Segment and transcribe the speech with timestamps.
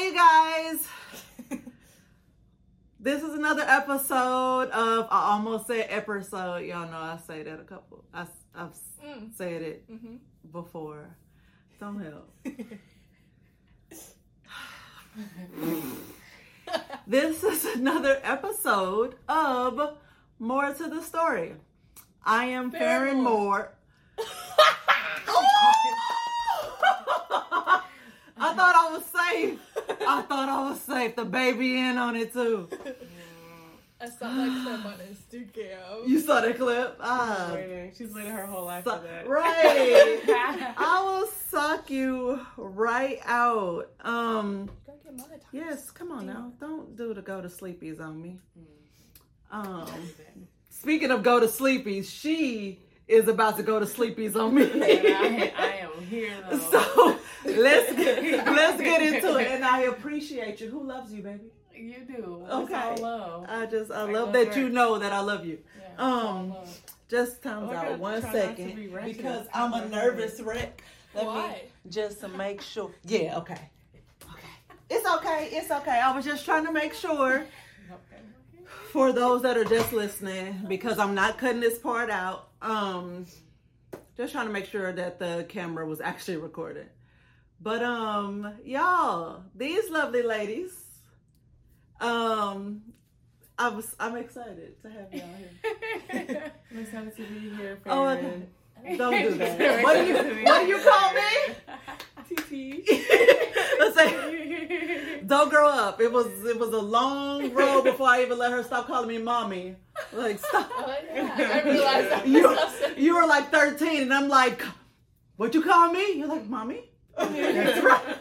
[0.00, 0.88] Hey, you guys.
[3.00, 6.64] this is another episode of I almost said episode.
[6.64, 8.02] Y'all know I say that a couple.
[8.14, 8.20] I,
[8.56, 8.74] have
[9.06, 9.34] Mm.
[9.36, 10.16] said it Mm-hmm.
[10.52, 11.06] before.
[11.78, 12.32] Don't help.
[17.06, 19.98] this is another episode of
[20.38, 21.52] Moore to the Story.
[22.24, 23.72] I am Farron Moore.
[28.42, 29.58] I thought I was safe.
[30.06, 31.16] I thought I was safe.
[31.16, 32.68] The baby in on it too.
[34.02, 36.08] I saw that clip on Instagram.
[36.08, 36.96] You saw the clip?
[37.00, 37.92] Ah, waiting.
[37.96, 39.28] She's waiting her whole life so- for that.
[39.28, 40.20] right.
[40.78, 43.90] I will suck you right out.
[44.00, 46.52] Um, get yes, come on now.
[46.58, 48.38] Don't do the go to sleepies on me.
[48.58, 48.64] Mm.
[49.52, 49.86] Um,
[50.70, 54.62] speaking of go to sleepies, she is about to go to sleepies on me.
[54.64, 56.58] I, I am here though.
[56.58, 59.48] so let's get, let's get into it.
[59.48, 60.68] And I appreciate you.
[60.70, 61.50] Who loves you, baby?
[61.74, 62.44] you do.
[62.50, 62.74] Okay.
[62.74, 63.46] All love.
[63.48, 65.58] I just I I love love that you know that I love you.
[65.78, 66.54] Yeah, Um.
[67.08, 70.82] Just times Oh, out one try not to second be because I'm a nervous wreck.
[71.14, 71.62] Let me Why?
[71.88, 72.92] just to make sure.
[73.04, 73.58] Yeah, okay.
[74.22, 74.48] Okay.
[74.90, 75.48] It's okay.
[75.50, 76.00] It's okay.
[76.00, 77.46] I was just trying to make sure
[77.90, 78.22] Okay.
[78.92, 82.48] for those that are just listening because I'm not cutting this part out.
[82.62, 83.26] Um
[84.16, 86.88] just trying to make sure that the camera was actually recorded.
[87.60, 90.72] But um y'all, these lovely ladies
[92.00, 92.82] um
[93.58, 95.26] I was I'm excited to have y'all
[96.10, 96.52] here.
[96.70, 97.78] I'm excited to be here.
[97.82, 98.48] For Oh, Farron.
[98.96, 99.82] Don't do that.
[99.82, 101.54] What do you what do you call me?
[102.30, 102.88] TT.
[103.78, 106.00] Let's say don't grow up.
[106.00, 109.18] It was it was a long road before I even let her stop calling me
[109.18, 109.76] mommy.
[110.12, 110.70] Like stop.
[110.74, 111.36] Oh, yeah.
[111.38, 112.26] I realized that.
[112.26, 112.56] You
[112.96, 114.62] you were like 13 and I'm like,
[115.36, 116.14] what you call me?
[116.14, 116.89] You're like mommy.
[117.28, 118.16] That's right.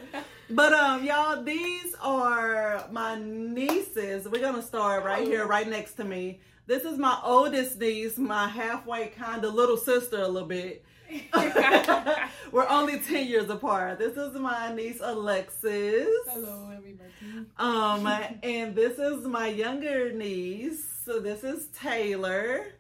[0.50, 4.28] But um, y'all, these are my nieces.
[4.28, 6.40] We're gonna start right here, right next to me.
[6.66, 10.84] This is my oldest niece, my halfway kind of little sister, a little bit.
[12.52, 13.98] We're only 10 years apart.
[13.98, 16.08] This is my niece Alexis.
[16.28, 17.10] Hello, everybody.
[17.58, 18.08] Um,
[18.44, 20.86] and this is my younger niece.
[21.06, 22.74] So this is Taylor.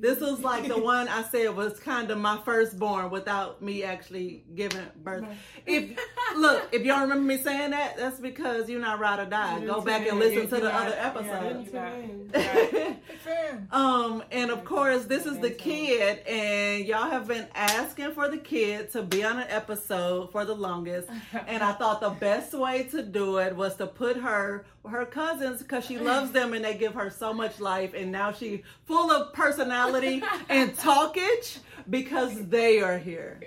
[0.00, 4.44] This was like the one I said was kind of my firstborn without me actually
[4.54, 5.24] giving birth.
[5.66, 5.98] If
[6.36, 9.58] look, if y'all remember me saying that, that's because you're not ride or die.
[9.58, 11.66] You Go back and listen You- to you the not- other episode.
[11.66, 12.28] you not in.
[12.32, 13.68] Big fan.
[13.70, 18.38] Um, and of course, this is the kid, and y'all have been asking for the
[18.38, 21.08] kid to be on an episode for the longest.
[21.46, 25.04] And I thought the best way to do it was to put her with her
[25.04, 27.92] cousins because she loves them and they give her so much life.
[27.94, 31.58] And now she full of personality and talkage
[31.88, 33.40] because they are here.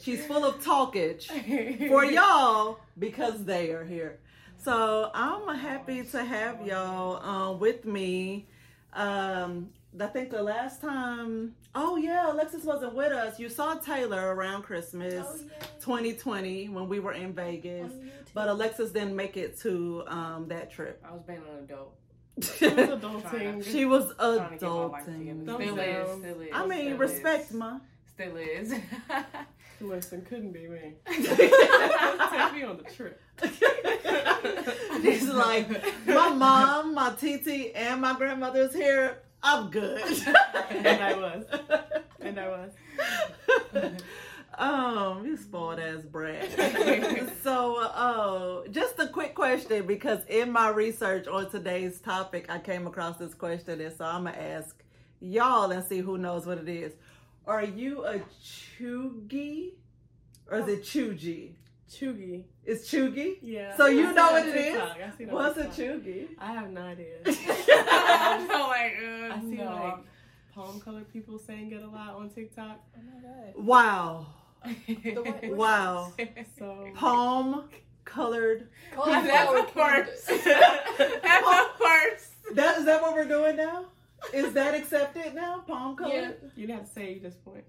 [0.00, 1.26] She's full of talkage
[1.88, 4.18] for y'all because they are here.
[4.58, 8.46] So I'm happy to have y'all uh, with me.
[8.92, 13.38] Um, I think the last time, oh yeah, Alexis wasn't with us.
[13.38, 15.66] You saw Taylor around Christmas Oh, yeah.
[15.80, 20.70] 2020 when we were in Vegas, On but Alexis didn't make it to um, that
[20.72, 21.00] trip.
[21.08, 21.94] I was being an adult.
[22.42, 23.64] she was adulting.
[23.64, 25.20] She was Trying to get my life together.
[25.20, 25.46] adulting.
[25.46, 25.88] Don't Still down.
[25.88, 26.18] is.
[26.18, 26.48] Still is.
[26.52, 27.52] I mean, still respect, is.
[27.54, 27.78] ma.
[28.12, 28.74] Still is.
[29.80, 30.94] Listen, couldn't be me.
[31.06, 33.20] Take me on the trip.
[35.02, 35.68] She's like,
[36.06, 39.18] my mom, my TT, and my grandmother's here.
[39.44, 40.02] I'm good.
[40.70, 41.44] And I was.
[42.20, 43.92] And I was.
[44.58, 46.48] um, you spoiled ass brat.
[47.42, 52.86] so, uh, just a quick question because in my research on today's topic, I came
[52.86, 54.82] across this question, and so I'm gonna ask
[55.20, 56.94] y'all and see who knows what it is.
[57.46, 59.72] Are you a chuggy
[60.50, 61.50] or is it chugi?
[61.94, 62.44] Chugi.
[62.64, 63.36] It's chugi.
[63.42, 63.76] Yeah.
[63.76, 64.64] So you I know what on it is?
[64.74, 64.96] TikTok.
[65.00, 66.28] I see What's a chugi?
[66.38, 67.16] I have no idea.
[67.26, 69.64] I'm so like, uh, I see no.
[69.64, 69.98] like
[70.54, 72.80] palm colored people saying it a lot on TikTok.
[72.96, 73.00] Oh
[73.56, 74.26] my Wow,
[75.44, 76.12] wow.
[76.58, 77.68] So Palm
[78.04, 78.68] colored.
[78.94, 79.24] god.
[79.26, 80.28] that's a Cauliflower first.
[80.28, 80.44] cubes.
[80.44, 82.30] That's a first.
[82.54, 83.86] That is that what we're doing now?
[84.32, 85.64] Is that accepted now?
[85.66, 86.12] Palm colored.
[86.42, 86.48] Yeah.
[86.56, 87.64] You didn't have to say it at this point.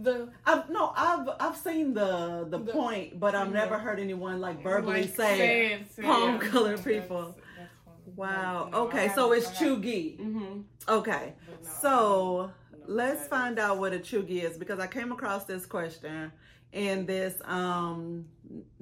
[0.00, 3.60] The I've no, I've I've seen the the, The- point, but I've yeah.
[3.64, 5.86] never heard anyone like verbally Like, say.
[6.02, 6.40] palm it.
[6.42, 7.34] colored That's- people.
[7.56, 8.12] that's funny.
[8.16, 8.68] Wow.
[8.70, 10.18] No, Okay, so it's chugi.
[10.20, 10.64] Mhm.
[10.88, 11.34] Okay.
[11.50, 15.66] No, So don't let's find out what a chugi is because I came across this
[15.66, 16.30] question
[16.72, 18.26] in this um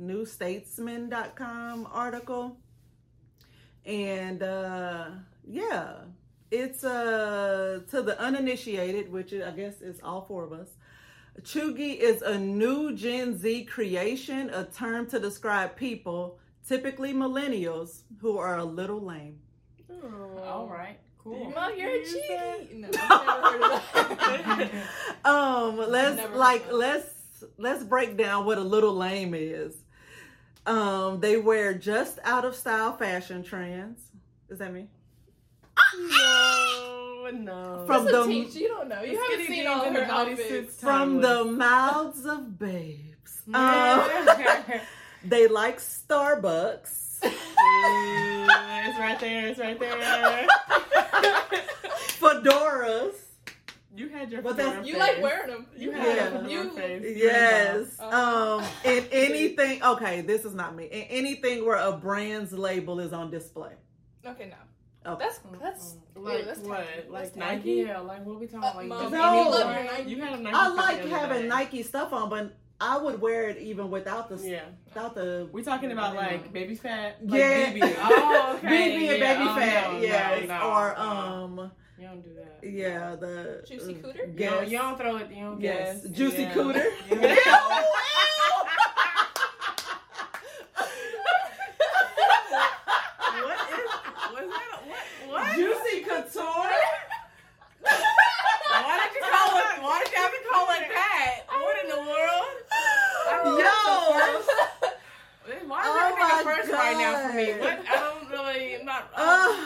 [0.01, 2.57] newstatesman.com article.
[3.85, 5.09] And uh
[5.49, 5.95] yeah,
[6.51, 10.69] it's uh to the uninitiated, which I guess is all four of us.
[11.43, 18.39] Chugi is a new Gen Z creation, a term to describe people typically millennials who
[18.39, 19.39] are a little lame.
[19.91, 20.99] Oh, All right.
[21.23, 21.51] Cool.
[21.51, 22.59] Mom, you're a that.
[22.69, 22.75] cheeky.
[22.79, 24.71] No, I've never heard of that.
[25.25, 29.75] Um, let's Never like heard of let's let's break down what a little lame is.
[30.67, 34.01] Um, they wear just out of style fashion trends.
[34.49, 34.87] Is that me?
[35.99, 36.66] No,
[37.35, 37.85] no.
[37.87, 38.55] From the- teach.
[38.55, 39.03] You don't know.
[39.03, 40.81] You haven't seen all her the bodysuits outfits.
[40.81, 43.43] From the mouths of babes.
[43.53, 44.03] Um,
[45.25, 47.25] they like Starbucks.
[47.25, 49.47] Ooh, it's right there.
[49.49, 50.47] It's right there.
[52.21, 53.15] Fedoras.
[53.95, 54.43] you had your.
[54.43, 55.01] But that's- You phase.
[55.01, 55.67] like wearing them.
[55.77, 55.99] You Yeah.
[56.03, 57.03] had a fedora You- phase.
[57.17, 57.97] You Yes.
[58.01, 58.59] Oh.
[58.59, 60.85] Um, in anything, okay, this is not me.
[60.87, 63.73] In anything where a brand's label is on display.
[64.25, 64.57] Okay, no.
[65.07, 65.25] Okay.
[65.25, 65.95] That's that's.
[66.17, 66.79] and Like ew, that's what?
[66.79, 67.09] tacky.
[67.11, 67.71] Like That's Nike?
[67.87, 68.87] Yeah, like what we talking Uh, about?
[68.87, 69.35] Mom, Like, No.
[69.45, 70.11] you love your Nike.
[70.11, 70.57] You had a Nike.
[70.57, 71.49] I like having day.
[71.49, 75.63] Nike stuff on, but I would wear it even without the Yeah, without the we
[75.63, 76.21] talking about Yeah.
[76.21, 77.19] like baby fat.
[77.25, 77.73] Like Yeah.
[77.73, 77.97] BB.
[78.01, 78.67] Oh, okay.
[78.67, 79.35] BB and yeah.
[79.39, 81.03] baby Oh, fat, no, yes, no, no, or no.
[81.03, 82.69] um, You don't do that.
[82.69, 84.39] yeah, the Juicy uh, cooter?
[84.41, 85.31] You don't, you don't throw it.
[85.31, 86.11] You don't yes, guess.
[86.13, 86.55] juicy Yeah.
[86.55, 86.87] cooter.
[87.11, 87.47] Yeah.
[92.27, 93.89] What is?
[94.33, 94.71] Was that?
[94.73, 95.05] A, what?
[95.29, 95.57] What?
[95.57, 96.77] Juicy couture.
[97.83, 99.83] Why did you call it?
[99.83, 101.41] Why did you have to call it that?
[101.49, 102.57] What in the world?
[103.61, 103.63] Yo.
[105.69, 107.53] Why is Oh everything my a first right now for me?
[107.61, 107.79] What?
[107.89, 108.77] I don't really.
[108.77, 109.11] I'm not.
[109.15, 109.57] Uh,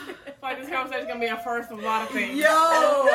[0.42, 2.36] like this conversation's gonna be a first of a lot of things.
[2.38, 3.06] Yo, Oh,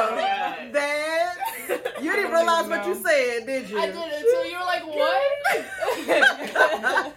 [0.72, 1.36] that
[2.02, 3.78] you didn't realize even what you said, did you?
[3.80, 4.48] I did it too.
[4.50, 4.86] You were like,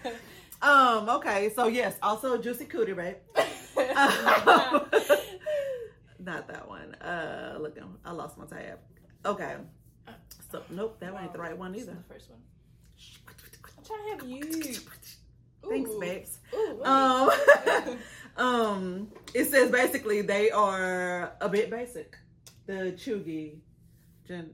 [0.01, 0.17] what?
[0.61, 1.09] Um.
[1.09, 1.51] Okay.
[1.55, 3.23] So yes, also juicy cootie, right?
[6.19, 6.95] Not that one.
[6.97, 8.81] Uh, looking, I lost my tab.
[9.25, 9.55] Okay.
[10.51, 11.93] So nope, that ain't the right one either.
[11.95, 12.41] the first one.
[13.79, 14.75] I'm trying to have you.
[15.69, 16.01] Thanks, Ooh.
[16.01, 16.39] babes.
[16.55, 16.85] Ooh.
[16.85, 17.31] Um,
[18.37, 22.17] um, it says basically they are a bit basic.
[22.67, 23.57] The Chugi,
[24.27, 24.51] gen,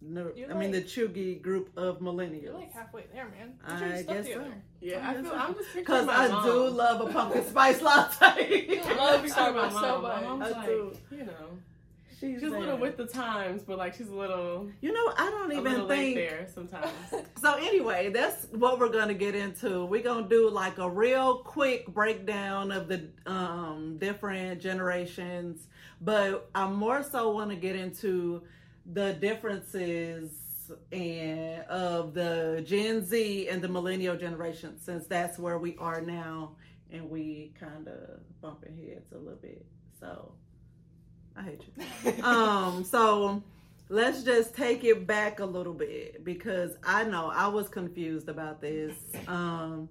[0.00, 2.42] no, You're I mean the like- Chugi group of millennials.
[2.42, 3.54] You're like halfway there, man.
[3.66, 4.44] Get I guess so.
[4.80, 5.32] Yeah, I feel.
[5.34, 6.44] I'm just picturing Because I mom.
[6.46, 8.66] do love a pumpkin spice latte.
[8.68, 10.22] You I'm love just picturing my Starbucks so much.
[10.22, 10.92] My mom's I like, do.
[11.10, 11.58] you know,
[12.20, 15.30] She's, she's a little with the times, but like she's a little, You know, I
[15.30, 16.16] don't a even think.
[16.16, 16.90] there sometimes.
[17.40, 19.84] So anyway, that's what we're gonna get into.
[19.84, 25.68] We're gonna do like a real quick breakdown of the um, different generations,
[26.00, 28.42] but I more so want to get into
[28.92, 30.32] the differences
[30.92, 36.56] and of the Gen Z and the millennial generation, since that's where we are now,
[36.90, 39.64] and we kind of bumping heads a little bit.
[40.00, 40.32] So
[41.38, 41.72] I hate you.
[42.24, 43.42] um so
[43.88, 48.60] let's just take it back a little bit because i know i was confused about
[48.60, 48.92] this.
[49.28, 49.88] Um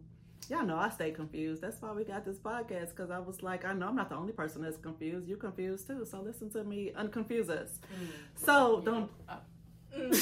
[0.49, 1.61] y'all know i stay confused.
[1.61, 4.15] That's why we got this podcast because i was like i know i'm not the
[4.15, 5.27] only person that's confused.
[5.27, 6.05] You're confused too.
[6.05, 7.79] So listen to me unconfuse us.
[8.35, 9.09] So don't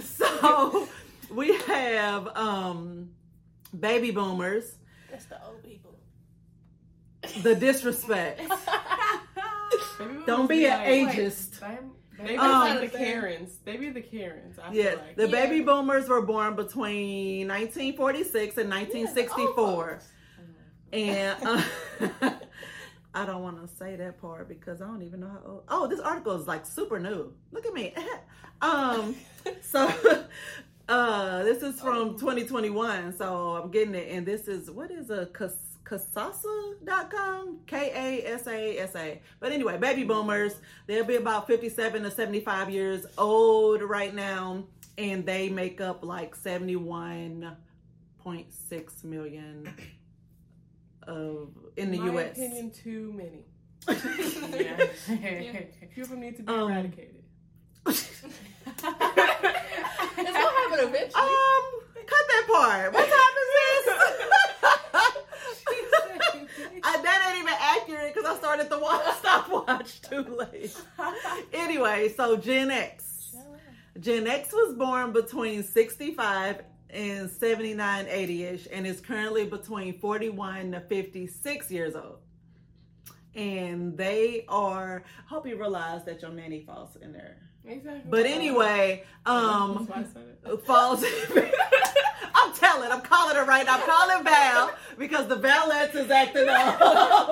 [0.00, 0.88] so
[1.32, 3.10] we have um
[3.78, 4.74] baby boomers.
[5.10, 5.89] That's the old people.
[7.42, 8.40] The disrespect
[10.26, 11.60] don't must be an like- ageist
[12.18, 13.58] They be Um, like the Karens.
[13.64, 14.58] They be the Karens.
[14.58, 15.16] I Yes, feel like.
[15.16, 15.30] the Yeah.
[15.46, 20.00] baby boomers were born between 1946 and 1964.
[20.92, 21.62] and uh,
[23.14, 25.62] I don't want to say that part because I don't even know how old.
[25.68, 27.32] Oh, this article is like super new.
[27.52, 27.94] Look at me.
[28.62, 29.16] um,
[29.62, 29.90] so
[30.88, 33.16] uh, this is from 2021.
[33.16, 37.58] So I'm getting it, and this is what is a cas- Kasasa.com?
[37.66, 39.20] K A S A S A.
[39.40, 40.54] But anyway, baby boomers,
[40.86, 44.64] they'll be about 57 to 75 years old right now,
[44.98, 49.74] and they make up like 71.6 million
[51.06, 52.32] of in the my US.
[52.36, 53.46] opinion, too many.
[54.62, 54.76] Yeah.
[55.94, 57.24] Few of them need to be Um, eradicated.
[57.86, 58.10] It's
[60.16, 61.14] gonna happen eventually.
[61.14, 61.64] Um,
[62.06, 62.92] cut that part.
[62.92, 63.48] What time is
[63.86, 64.16] this?
[66.82, 70.76] I, that ain't even accurate because I started the watch stopwatch too late.
[71.52, 73.36] Anyway, so Gen X.
[73.98, 80.72] Gen X was born between 65 and 79, 80 ish, and is currently between 41
[80.72, 82.18] to 56 years old.
[83.34, 87.49] And they are, I hope you realize that your nanny falls in there.
[87.64, 88.10] Exactly.
[88.10, 89.88] But anyway, um,
[90.64, 91.04] falls.
[92.34, 93.74] I'm telling, I'm calling her right now.
[93.74, 96.80] I'm calling Val because the Valettes is acting up.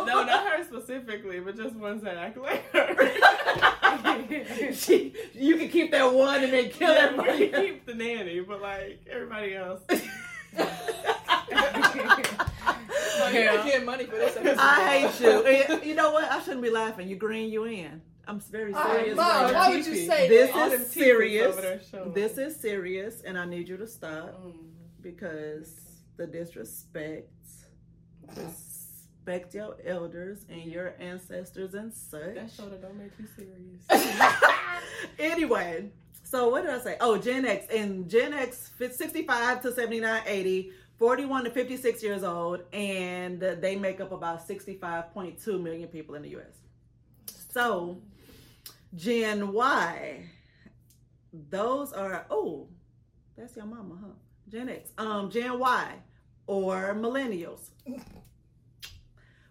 [0.07, 4.73] No, not her specifically, but just ones that act like her.
[4.73, 7.49] she, you can keep that one and then kill yeah, we everybody.
[7.49, 9.81] can keep the nanny, but like everybody else.
[13.79, 14.37] get money for this.
[14.59, 15.47] I hate you.
[15.47, 16.31] And you know what?
[16.31, 17.09] I shouldn't be laughing.
[17.09, 18.01] You green, you in.
[18.29, 19.17] I'm very serious.
[19.17, 20.73] Mom, why would you say This that?
[20.73, 21.53] is serious.
[21.53, 22.13] Over there showing.
[22.13, 24.53] This is serious, and I need you to stop Mm.
[25.01, 25.75] because
[26.19, 27.31] the disrespect.
[28.37, 32.35] Respect your elders and your ancestors and such.
[32.35, 33.87] That shoulder don't make you serious.
[35.19, 35.91] anyway,
[36.23, 36.97] so what did I say?
[37.01, 37.67] Oh, Gen X.
[37.75, 44.01] And Gen X 65 to 79, 80, 41 to 56 years old, and they make
[44.01, 46.57] up about 65.2 million people in the US.
[47.51, 48.03] So,
[48.95, 50.31] Gen Y,
[51.33, 52.69] those are, oh,
[53.37, 54.13] that's your mama, huh?
[54.49, 54.91] Gen X.
[54.99, 55.95] Um, Gen Y,
[56.47, 57.71] or millennials,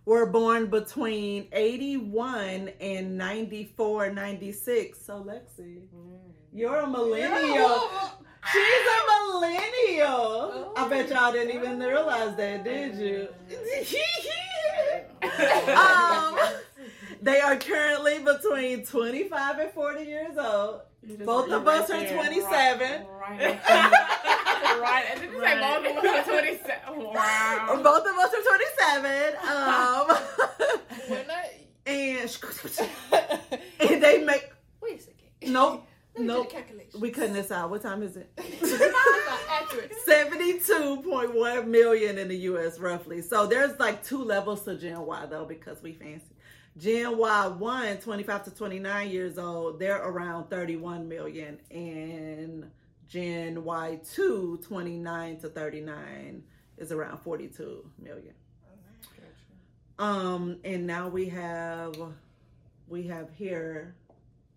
[0.05, 5.05] were born between 81 and 94, 96.
[5.05, 5.81] So, Lexi,
[6.53, 7.89] you're a millennial.
[8.51, 8.99] She's a
[9.33, 10.73] millennial.
[10.77, 13.27] I bet y'all didn't even realize that, did you?
[15.75, 16.39] um,
[17.21, 20.81] they are currently between 25 and 40 years old.
[21.25, 23.05] Both of us right are 27.
[23.07, 23.39] Right.
[23.39, 23.59] right.
[24.81, 25.05] right.
[25.11, 27.03] And did you say both of us are 27?
[27.13, 27.79] Wow.
[27.83, 29.35] Both of us are 27.
[29.47, 30.17] Um,
[31.85, 32.29] and,
[33.91, 35.53] and they make, Wait a second.
[35.53, 36.51] nope, Let me do nope.
[36.51, 36.99] the.
[36.99, 37.69] We cutting this out.
[37.69, 38.35] What time is it?
[40.07, 43.21] 72.1 million in the US roughly.
[43.21, 46.25] So there's like two levels to Gen Y though because we fancy.
[46.77, 51.59] Gen Y 1, 25 to 29 years old, they're around 31 million.
[51.71, 52.69] And
[53.07, 56.43] Gen Y 2, 29 to 39
[56.77, 58.33] is around 42 million.
[59.99, 61.95] Um, and now we have
[62.87, 63.95] we have here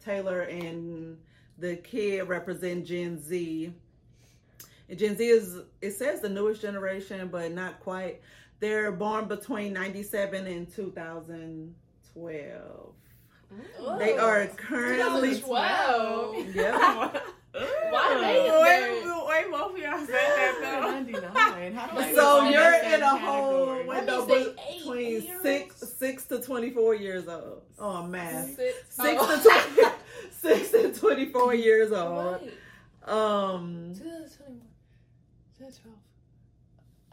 [0.05, 1.17] Taylor and
[1.59, 3.73] the kid represent Gen Z.
[4.89, 8.21] And Gen Z is it says the newest generation, but not quite.
[8.59, 10.91] They're born between ninety seven and two
[12.14, 12.95] thousand
[13.79, 13.99] twelve.
[13.99, 16.37] They are currently twelve.
[16.55, 17.11] yeah.
[17.52, 19.25] Why they in Wait, there?
[19.26, 20.90] wait, both of y'all said that though.
[20.93, 21.73] 99.
[21.75, 24.79] How do I So you're in same a whole window That means be- they eight
[24.85, 25.43] between years?
[25.43, 27.62] six six to twenty four years old.
[27.81, 28.55] Oh math.
[28.55, 28.76] Six.
[28.90, 29.37] Six Oh.
[29.37, 29.93] to 20,
[30.31, 32.40] six to twenty four years old.
[32.43, 32.52] Wait.
[33.12, 34.61] Um 2021.
[35.59, 35.97] 2012.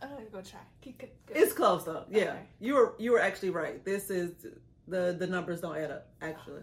[0.03, 0.59] I'm not gonna try.
[0.81, 1.35] Keep, keep, keep.
[1.35, 2.03] It's close though.
[2.11, 2.39] Yeah, Okay.
[2.59, 3.83] you were you were actually right.
[3.83, 4.33] This is
[4.87, 6.61] the the numbers don't add up actually.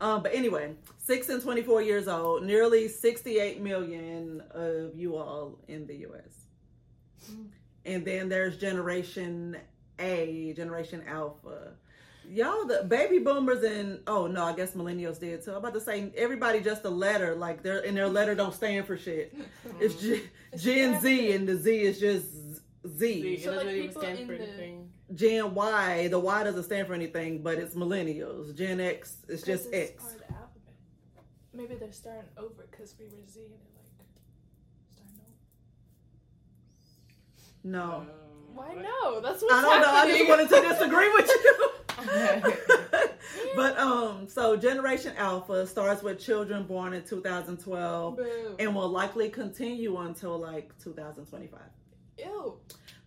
[0.00, 5.16] Um, but anyway, six and twenty four years old, nearly sixty eight million of you
[5.16, 6.46] all in the U.S.
[7.86, 9.56] And then there's Generation
[9.98, 11.72] A, Generation Alpha.
[12.30, 15.50] Y'all, the baby boomers and oh no, I guess millennials did too.
[15.50, 18.86] I'm about to say everybody just a letter, like their and their letter don't stand
[18.86, 19.34] for shit.
[19.80, 20.22] It's G,
[20.56, 22.26] Gen Z and the Z is just
[22.86, 23.22] Z.
[23.22, 24.90] See, it So, like, people stand in for the- anything.
[25.14, 28.54] Gen Y, the Y doesn't stand for anything, but it's millennials.
[28.56, 30.02] Gen X, it's just Because X.
[30.02, 30.74] Part of the alphabet.
[31.52, 34.08] Maybe they're starting over because we were Z and they're like
[34.90, 35.28] starting over.
[37.64, 38.08] No, Um,
[38.54, 38.82] Why what?
[38.82, 39.20] no?
[39.20, 39.90] That's what's I don't know.
[39.92, 41.70] I just wanted to disagree with you.
[43.56, 48.26] but um, so Generation Alpha starts with children born in 2012 Boom.
[48.58, 51.60] and will likely continue until like 2025.
[52.18, 52.58] Ew.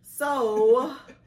[0.03, 0.95] So,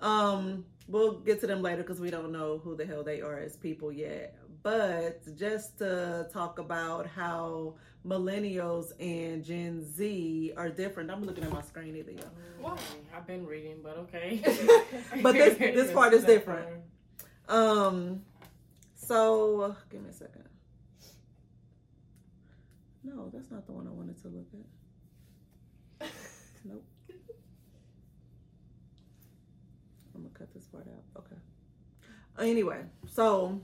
[0.00, 3.38] um, we'll get to them later because we don't know who the hell they are
[3.38, 4.36] as people yet.
[4.62, 7.76] But just to talk about how
[8.06, 11.10] millennials and Gen Z are different.
[11.10, 12.24] I'm looking at my screen either, y'all.
[12.60, 12.76] Why?
[13.16, 14.40] I've been reading, but okay.
[15.22, 16.66] But this- this part is different.
[17.48, 18.22] Um,
[18.94, 20.44] so give me a second.
[23.02, 24.46] No, that's not the one I wanted to look
[26.00, 26.08] at.
[26.64, 26.84] Nope.
[30.14, 31.22] I'm gonna cut this part out.
[31.22, 32.50] Okay.
[32.50, 33.60] Anyway, so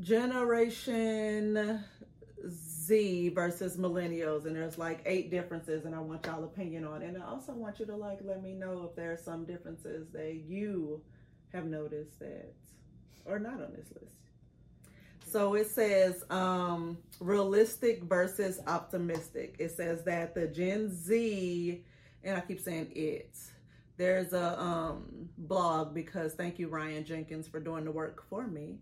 [0.00, 1.84] Generation
[2.48, 7.02] Z versus millennials, and there's like eight differences, and I want y'all opinion on.
[7.02, 7.08] it.
[7.08, 10.08] And I also want you to like let me know if there are some differences
[10.12, 11.00] that you
[11.52, 12.52] have noticed that
[13.28, 14.14] are not on this list.
[15.28, 19.56] So it says um, realistic versus optimistic.
[19.58, 21.84] It says that the Gen Z,
[22.24, 23.36] and I keep saying it.
[23.96, 28.78] There's a um, blog because thank you Ryan Jenkins for doing the work for me.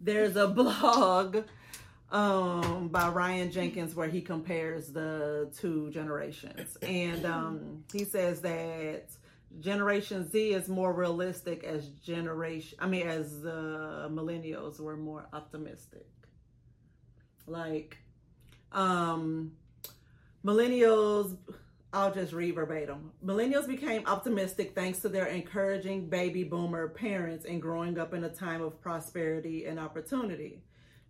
[0.00, 1.38] There's a blog
[2.10, 9.06] um, by Ryan Jenkins where he compares the two generations, and um, he says that
[9.60, 12.78] Generation Z is more realistic as generation.
[12.80, 16.06] I mean, as uh, millennials were more optimistic.
[17.46, 17.96] Like,
[18.72, 19.52] um,
[20.44, 21.36] millennials
[21.96, 23.10] I'll just read verbatim.
[23.24, 28.28] Millennials became optimistic thanks to their encouraging baby boomer parents and growing up in a
[28.28, 30.60] time of prosperity and opportunity.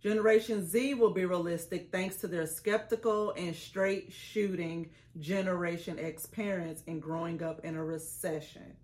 [0.01, 4.89] Generation Z will be realistic thanks to their skeptical and straight shooting
[5.19, 8.77] Generation X parents and growing up in a recession.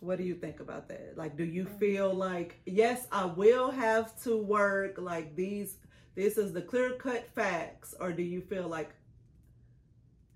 [0.00, 1.12] What do you think about that?
[1.14, 5.76] Like, do you feel like, yes, I will have to work, like these,
[6.14, 8.94] this is the clear cut facts, or do you feel like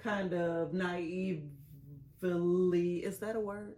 [0.06, 1.42] kind of naively,
[2.98, 3.74] is that a word?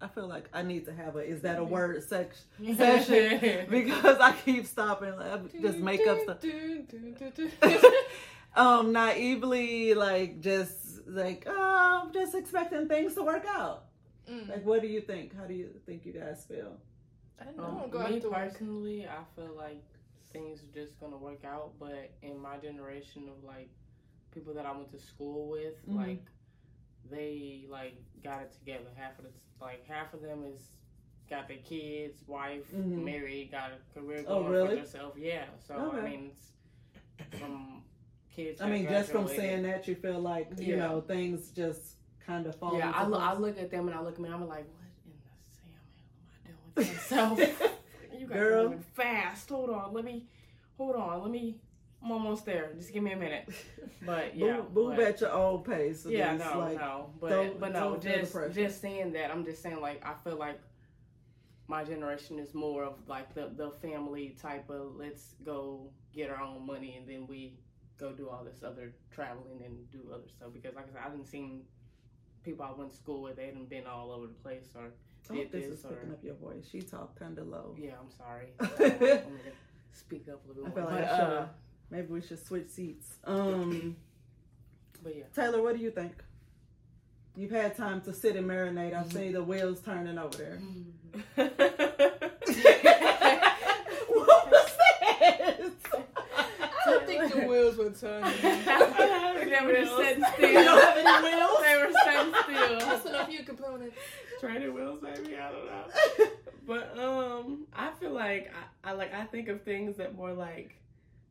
[0.00, 2.44] I feel like I need to have a, is that a word sex,
[2.76, 3.66] session?
[3.70, 6.38] because I keep stopping, like, just make up stuff.
[8.56, 13.84] um, naively, like, just like, oh, I'm just expecting things to work out.
[14.30, 14.48] Mm.
[14.48, 15.36] Like, what do you think?
[15.36, 16.78] How do you think you guys feel?
[17.38, 18.32] I don't Um, go me out work.
[18.52, 19.82] personally, I feel like
[20.32, 21.72] things are just gonna work out.
[21.78, 23.68] But in my generation of like
[24.32, 25.96] people that I went to school with, Mhm.
[25.96, 26.24] like
[27.10, 28.84] they like got it together.
[28.96, 30.62] Half of the like half of them is
[31.28, 33.04] got their kids, wife, Mhm.
[33.04, 34.68] married, got a career Oh, going really?
[34.70, 35.18] for themselves.
[35.18, 35.44] Yeah.
[35.66, 35.98] So Okay.
[35.98, 37.84] I mean, it's from
[38.30, 38.60] kids.
[38.60, 40.88] I mean, just from saying that, you feel like you Yeah.
[40.88, 42.76] know things just kind of fall.
[42.78, 44.28] Yeah, I, lo- I look at them and I look at me.
[44.28, 44.66] I'm like,
[46.76, 47.80] what in the Sam am I doing with myself?
[48.20, 48.78] you guys Girl.
[48.94, 49.48] fast.
[49.50, 50.26] Hold on, let me.
[50.78, 51.60] Hold on, let me.
[52.02, 52.72] I'm almost there.
[52.76, 53.48] Just give me a minute.
[54.06, 56.06] But yeah, move, move but- at your own pace.
[56.08, 59.30] yeah, no, like, no, but but no, just just saying that.
[59.30, 60.58] I'm just saying like I feel like
[61.68, 66.40] my generation is more of like the the family type of let's go get our
[66.40, 67.58] own money and then we
[67.98, 71.10] go do all this other traveling and do other stuff because like I said, I
[71.10, 71.62] didn't seen
[72.42, 73.36] people I went to school with.
[73.36, 74.94] They hadn't been all over the place or
[75.30, 76.66] I did this this is or picking up your voice.
[76.72, 77.76] She talked kind of low.
[77.78, 77.92] yeah.
[78.00, 78.48] I'm sorry.
[79.92, 80.92] Speak up a little I feel more.
[80.92, 81.46] like but, I
[81.90, 83.16] Maybe we should switch seats.
[83.24, 83.96] Um,
[85.02, 85.24] but yeah.
[85.34, 86.12] Taylor, what do you think?
[87.36, 88.94] You've had time to sit and marinate.
[88.94, 90.58] I've seen the wheels turning over there.
[91.34, 91.58] what
[94.50, 95.60] was that?
[96.60, 98.30] I don't think the wheels were turning.
[98.42, 100.48] they were just sitting still.
[100.48, 101.58] You don't have any wheels?
[101.62, 102.88] They were sitting still.
[102.88, 103.92] Listen up, you component.
[104.40, 106.26] Training wheels, maybe I don't know.
[106.66, 108.52] But um, I feel like
[108.84, 110.76] I, I like I think of things that more like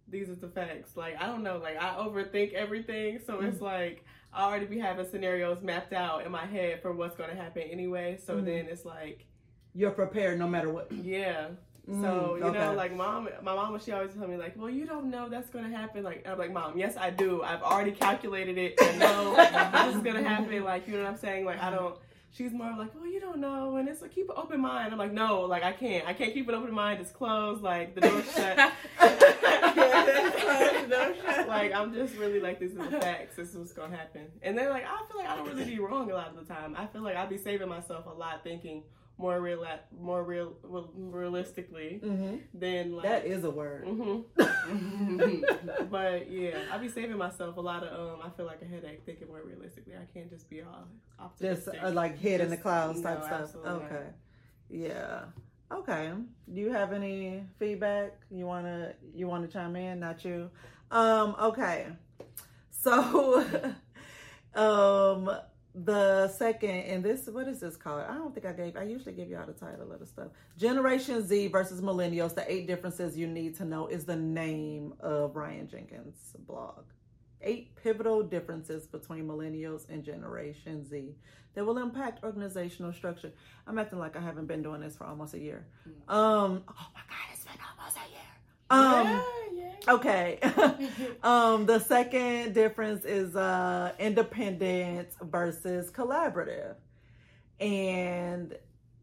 [0.10, 0.96] these are the facts.
[0.96, 5.08] Like I don't know, like I overthink everything, so it's like I already be having
[5.10, 8.18] scenarios mapped out in my head for what's going to happen anyway.
[8.24, 8.46] So Mhm.
[8.46, 9.26] then it's like,
[9.74, 10.92] You're prepared no matter what.
[11.04, 11.48] yeah.
[11.90, 14.86] Mm, So you know, like mom, my mama, she always tell me like, well, you
[14.86, 16.04] don't know that's gonna happen.
[16.04, 17.42] Like I'm like, mom, yes, I do.
[17.42, 18.76] I've already calculated it.
[18.80, 19.36] I know
[19.88, 20.64] this is gonna happen.
[20.64, 21.46] Like you know what I'm saying?
[21.46, 21.96] Like I don't.
[22.32, 24.92] She's more like, well, you don't know, and it's like keep an open mind.
[24.92, 26.08] I'm like, no, like I can't.
[26.08, 27.02] I can't keep an open mind.
[27.02, 27.64] It's closed.
[27.64, 28.58] Like the door's shut.
[31.48, 33.36] like I'm just really like this is the facts.
[33.36, 34.28] This is what's gonna happen.
[34.42, 36.54] And then like I feel like I don't really be wrong a lot of the
[36.54, 36.76] time.
[36.78, 38.84] I feel like I'd be saving myself a lot, thinking
[39.20, 39.66] more real,
[40.02, 43.86] more real, real realistically hmm than like That is a word.
[43.86, 44.22] hmm
[45.92, 48.20] but yeah, I be saving myself a lot of um.
[48.26, 49.94] I feel like a headache thinking more realistically.
[49.96, 50.88] I can't just be all
[51.40, 51.80] Just optimistic.
[51.84, 53.42] uh, like head in the Just- clouds no, type stuff.
[53.42, 53.82] absolutely not.
[53.84, 54.06] Okay.
[54.70, 55.20] Yeah.
[55.72, 56.12] Okay.
[56.54, 58.14] Do you have any feedback?
[58.32, 60.00] You wanna you wanna chime in?
[60.00, 60.50] Not you.
[60.92, 61.88] Um, okay.
[62.72, 63.44] So
[64.56, 65.30] um
[65.76, 68.04] the second and this what is this called?
[68.08, 70.28] I don't think I gave I usually give y'all the title of the stuff.
[70.58, 75.36] Generation Z versus Millennials, the eight differences you need to know is the name of
[75.36, 76.86] Ryan Jenkins' blog.
[77.42, 81.16] Eight pivotal differences between millennials and Generation Z
[81.54, 83.32] that will impact organizational structure.
[83.66, 85.66] I'm acting like I haven't been doing this for almost a year.
[86.08, 88.20] Um, oh my God, it's been almost a year.
[88.70, 89.22] Um,
[89.54, 90.40] yeah, okay.
[91.24, 96.76] um, the second difference is uh, independent versus collaborative.
[97.60, 98.56] And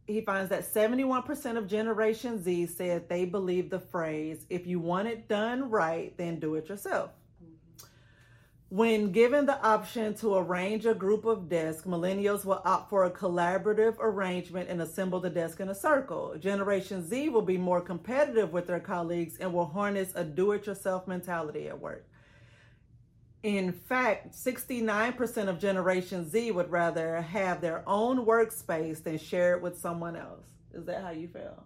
[0.07, 5.09] he finds that 71% of Generation Z said they believe the phrase, if you want
[5.09, 7.11] it done right, then do it yourself.
[8.69, 13.11] When given the option to arrange a group of desks, millennials will opt for a
[13.11, 16.35] collaborative arrangement and assemble the desk in a circle.
[16.37, 20.67] Generation Z will be more competitive with their colleagues and will harness a do it
[20.67, 22.09] yourself mentality at work.
[23.45, 29.63] In fact, 69% of Generation Z would rather have their own workspace than share it
[29.63, 30.45] with someone else.
[30.75, 31.65] Is that how you feel?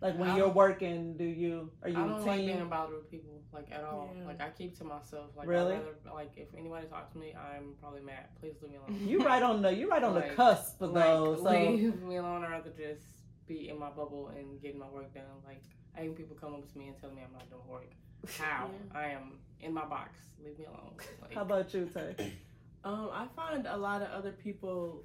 [0.00, 2.26] Like when you're working, do you are you I don't team?
[2.26, 4.10] like being bothered with people like at all.
[4.16, 4.26] Yeah.
[4.26, 5.30] Like I keep to myself.
[5.36, 5.74] Like Really?
[5.74, 8.28] Rather, like if anybody talks to me, I'm probably mad.
[8.40, 9.06] Please leave me alone.
[9.06, 11.42] you right on the you right on the cusp of like, those.
[11.42, 12.44] So leave me alone.
[12.44, 13.04] I'd rather just
[13.46, 15.24] be in my bubble and getting my work done.
[15.44, 15.62] Like
[15.96, 17.90] I hate people come up to me and tell me I'm not doing work.
[18.38, 18.70] How?
[18.94, 20.18] I am in my box.
[20.42, 20.94] Leave me alone.
[21.20, 22.32] Like, how about you, Tay?
[22.82, 25.04] Um, I find a lot of other people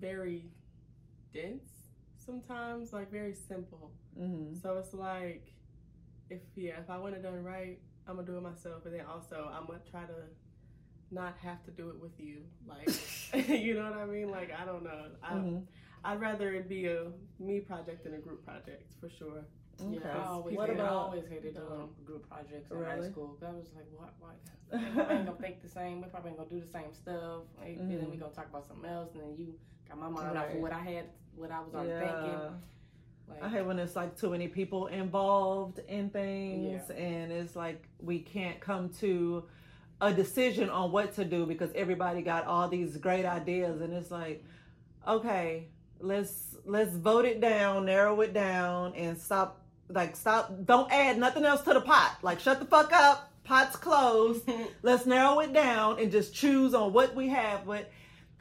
[0.00, 0.46] very
[1.34, 1.71] dense
[2.24, 3.90] sometimes, like very simple.
[4.18, 4.58] Mm-hmm.
[4.60, 5.46] So it's like,
[6.30, 9.04] if yeah, if I want it done right, I'm gonna do it myself, and then
[9.06, 10.14] also I'm gonna try to
[11.10, 12.38] not have to do it with you.
[12.66, 12.88] Like,
[13.48, 14.30] you know what I mean?
[14.30, 15.06] Like, I don't know.
[15.22, 15.58] I, Mm-hmm.
[16.04, 17.06] I'd rather it be a
[17.38, 19.44] me project than a group project for sure.
[19.84, 20.00] Okay.
[20.04, 23.10] Yeah, I always, What hated, I always hated doing group projects in high school.
[23.10, 23.36] school.
[23.40, 24.14] 'cause I was like, what?
[24.20, 24.32] Why?
[24.72, 26.00] Everybody ain't gonna think the same.
[26.02, 27.42] We probably ain't gonna do the same stuff.
[27.60, 28.20] Like, And then we Mhm.
[28.20, 29.10] gonna talk about something else.
[29.14, 29.54] And then you
[29.88, 31.04] got my mind off of what I had,
[31.36, 32.60] what I was already thinking.
[33.28, 36.96] Like, I hate when it's like too many people involved in things Yeah.
[36.96, 39.44] and it's like we can't come to
[40.00, 44.10] a decision on what to do because everybody got all these great ideas and it's
[44.10, 44.44] like
[45.06, 45.68] okay
[46.00, 49.61] let's let's vote it down narrow it down and stop
[49.94, 52.18] like stop don't add nothing else to the pot.
[52.22, 53.30] Like shut the fuck up.
[53.44, 54.48] Pot's closed.
[54.82, 57.66] Let's narrow it down and just choose on what we have.
[57.66, 57.90] But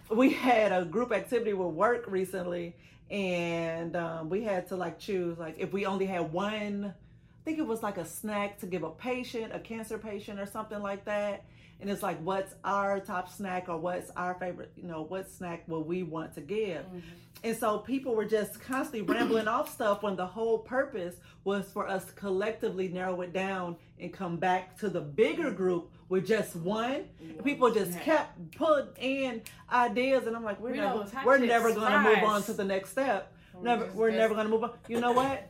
[0.10, 2.76] we had a group activity with work recently
[3.10, 7.60] and um, we had to like choose like if we only had one i think
[7.60, 11.06] it was like a snack to give a patient a cancer patient or something like
[11.06, 11.44] that.
[11.80, 15.68] And it's like what's our top snack or what's our favorite you know what snack
[15.68, 16.86] will we want to give?
[16.86, 17.02] Mhm.
[17.44, 21.88] And so people were just constantly rambling off stuff when the whole purpose was for
[21.88, 26.56] us to collectively narrow it down and come back to the bigger group with just
[26.56, 27.06] one.
[27.20, 31.74] And people just kept putting in ideas, and I'm like, we're We never, we're never
[31.74, 33.34] going to move on to the next step.
[33.60, 34.72] Never, we're never going to move on.
[34.88, 35.48] You know what?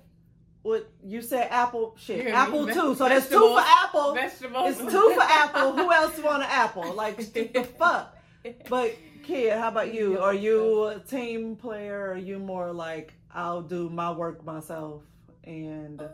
[0.64, 2.94] What you said, apple shit, Yeah, apple too.
[2.94, 4.14] So that's two for apple.
[4.14, 4.80] Vegetables.
[4.80, 5.74] It's two for apple.
[5.74, 6.94] Who else want an apple?
[6.94, 8.16] Like the fuck.
[8.70, 10.20] But kid, how about you?
[10.20, 12.00] Are you a team player?
[12.00, 15.04] Or are you more like I'll do my work myself?
[15.44, 16.10] And Um,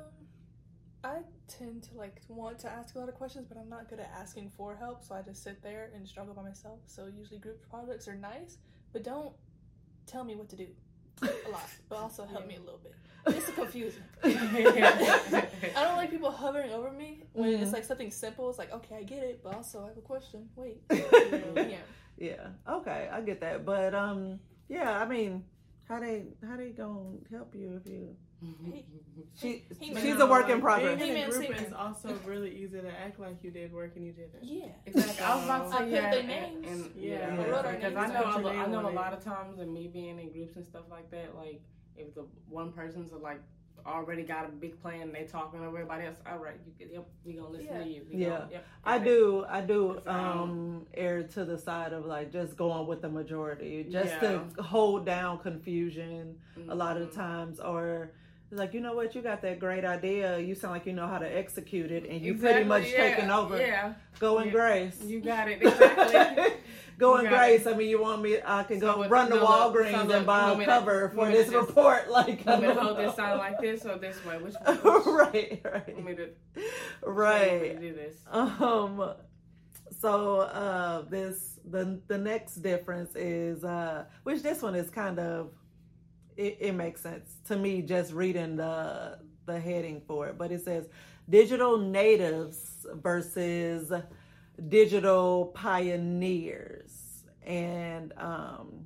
[1.04, 1.18] I
[1.48, 4.12] tend to like want to ask a lot of questions, but I'm not good at
[4.20, 6.80] asking for help, so I just sit there and struggle by myself.
[6.88, 8.58] So usually group projects are nice,
[8.94, 9.34] but don't
[10.06, 10.68] tell me what to do
[11.22, 12.94] a lot, but also help me a little bit.
[13.28, 14.04] It's confusing.
[14.24, 17.62] I don't like people hovering over me when Mhm.
[17.62, 18.50] it's like something simple.
[18.50, 20.50] It's like, okay, I get it, but also I have a question.
[20.56, 20.82] Wait.
[20.92, 21.78] yeah.
[22.18, 23.66] Yeah, okay, I get that.
[23.66, 25.44] But um, yeah, I mean,
[25.88, 28.16] how they how they gonna help you if you
[29.40, 31.02] she He she's a work in progress.
[31.02, 34.06] He in a group is also really easy to act like you did work and
[34.06, 34.44] you didn't.
[34.44, 34.68] Yeah.
[34.86, 35.24] Exactly.
[35.26, 36.68] I was about to say put yeah, their names.
[36.68, 37.36] and- Yeah.
[37.36, 38.46] yeah, I wrote our because I know down.
[38.46, 41.36] I know a lot of times and me being in groups and stuff like that,
[41.36, 41.62] like
[41.96, 43.42] if the one person's like
[43.88, 46.94] already got a big plan and they talking over everybody else, all right, you, can-
[46.94, 47.84] yep, we gonna listen Yeah.
[47.84, 48.02] to you.
[48.12, 48.30] We Yeah.
[48.30, 52.58] gonna, yep, I do, I do Cause, um, err to the side of like just
[52.58, 54.44] going with the majority, just Yeah.
[54.56, 56.38] to hold down confusion
[56.70, 57.16] a lot of Mhm.
[57.16, 58.12] times, or
[58.50, 61.08] it's like you know what, you got that great idea, you sound like you know
[61.08, 63.58] how to execute it, and you Exactly, pretty much yeah, taking over.
[63.58, 64.52] Yeah, Go in Yeah.
[64.54, 65.02] grace.
[65.04, 66.54] you got it exactly.
[66.98, 67.68] Go in grace.
[67.68, 68.38] I mean, you want me?
[68.44, 71.68] I can So go run to no, Walgreens and buy a cover for this just-
[71.68, 72.10] report.
[72.10, 74.38] Like, I Want me to hold this sound like this or this way?
[74.40, 74.78] Which one?
[74.78, 76.30] Which, right, right, me to,
[77.06, 77.80] right.
[77.80, 78.16] do this?
[78.32, 79.12] Um
[80.00, 85.52] so uh this the the next difference is uh which this one is kind of
[86.38, 90.64] it, it makes sense to me just reading the the heading for it but it
[90.64, 90.88] says
[91.30, 93.92] digital natives versus
[94.70, 98.86] digital pioneers and um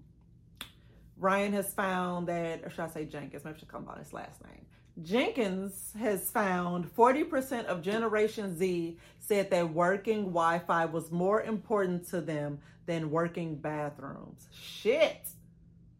[1.21, 3.45] Ryan has found that, or should I say Jenkins?
[3.45, 4.65] Maybe I should come by his last name.
[5.03, 12.09] Jenkins has found 40% of Generation Z said that working Wi Fi was more important
[12.09, 14.47] to them than working bathrooms.
[14.51, 15.27] Shit.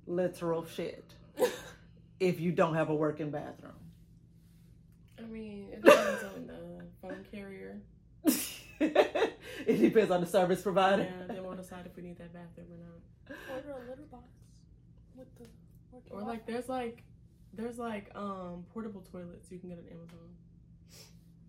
[0.07, 1.13] Literal shit.
[2.19, 3.73] If you don't have a working bathroom.
[5.17, 7.79] I mean, it depends on the phone carrier.
[8.79, 11.03] it depends on the service provider.
[11.03, 13.37] Yeah, then we'll decide if we need that bathroom or not.
[13.55, 14.23] Order a litter box
[15.15, 15.45] with the
[15.91, 17.03] working Or like, there's like,
[17.53, 20.29] there's like um portable toilets you can get on Amazon.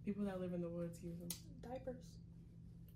[0.05, 1.29] People that live in the woods use them.
[1.63, 1.97] diapers.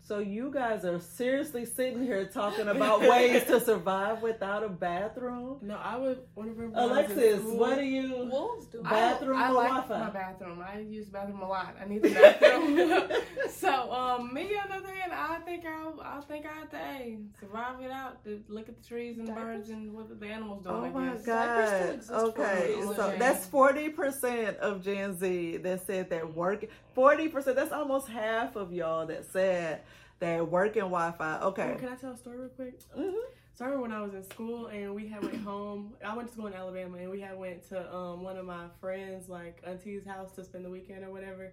[0.07, 5.59] So you guys are seriously sitting here talking about ways to survive without a bathroom?
[5.63, 6.21] No, I would.
[6.35, 8.29] Whenever when I was in Alexis, what do you?
[8.31, 8.83] Wolves do.
[8.83, 9.99] Bathroom I, I like Wi-Fi?
[9.99, 10.65] my bathroom.
[10.65, 11.75] I use the bathroom a lot.
[11.83, 13.21] I need the bathroom.
[13.51, 16.77] so, um, me on the other hand, I think I'll, I think I have to
[16.77, 18.23] hey, survive it out.
[18.27, 20.77] To look at the trees and the birds and what the animals doing.
[20.77, 21.25] Oh I my guess.
[21.25, 22.59] Diapers still god.
[22.59, 22.95] exist for a Okay.
[22.95, 26.67] So that's 40% of Gen Z that said that work
[26.97, 29.83] 40%, that's almost half of y'all that said
[30.19, 31.41] that working Wi-Fi.
[31.41, 31.73] Okay.
[31.75, 32.79] Oh, can I tell a story real quick?
[32.97, 33.13] Mhm.
[33.55, 35.95] So I remember when I was in school and we had went home.
[36.05, 38.67] I went to school in Alabama and we had went to um, one of my
[38.81, 41.53] friends like auntie's house to spend the weekend or whatever.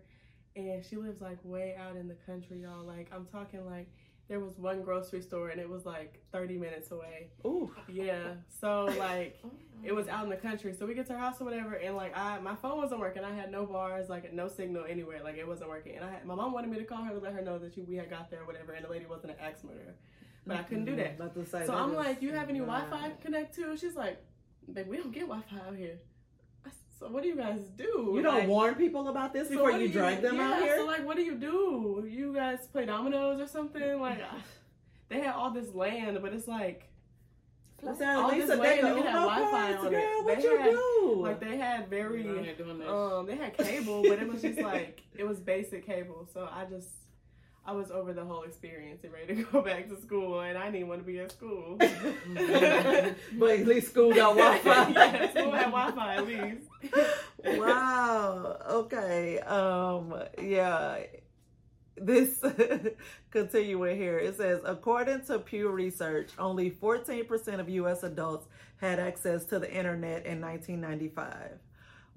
[0.56, 2.84] And she lives like way out in the country, y'all.
[2.86, 3.88] Like I'm talking like
[4.30, 7.28] there was one grocery store and it was like 30 minutes away.
[7.46, 7.72] Ooh.
[7.88, 8.34] Yeah.
[8.62, 9.42] So like
[9.84, 10.74] it was out in the country.
[10.74, 13.24] So we get to her house or whatever and like I my phone wasn't working.
[13.24, 15.22] I had no bars, like no signal anywhere.
[15.24, 15.96] Like it wasn't working.
[15.96, 17.76] And I had, my mom wanted me to call her to let her know that
[17.76, 19.96] you, we had got there or whatever and the lady wasn't an axe murderer.
[20.46, 21.18] But I couldn't do that.
[21.68, 22.60] So I'm like, you have any.
[22.60, 23.78] Wi-Fi connect to?
[23.78, 24.22] She's like,
[24.72, 26.00] babe, we don't get Wi-Fi out here.
[27.04, 28.14] I s- So what do you guys do?
[28.16, 30.78] You don't Like, warn people about this before what you do drag them out here?
[30.78, 32.06] So like, what do you do?
[32.10, 34.00] You guys play dominoes or something?
[34.02, 34.42] Like, I-
[35.10, 36.90] they had all this land, but it's like,
[37.86, 40.26] I said, all at this land, day you can have Wi-Fi on it.
[40.26, 41.16] What They you had- do?
[41.18, 44.60] like they had very, Around here doing um, they had cable, but it was just
[44.60, 46.28] like it was basic cable.
[46.34, 46.88] So I just.
[47.66, 50.70] I was over the whole experience and ready to go back to school, and I
[50.70, 51.78] didn't want to be at school.
[51.78, 54.90] but at least school got Wi-Fi.
[54.96, 57.58] yeah, school had Wi-Fi at least.
[57.60, 58.58] wow.
[58.70, 59.40] Okay.
[59.40, 60.14] Um.
[60.42, 61.00] Yeah.
[61.96, 62.44] This
[63.32, 64.18] continuing here.
[64.18, 68.04] It says, according to Pew Research, only 14% of U.S.
[68.04, 68.48] adults
[68.78, 71.60] had access to the internet in 1995,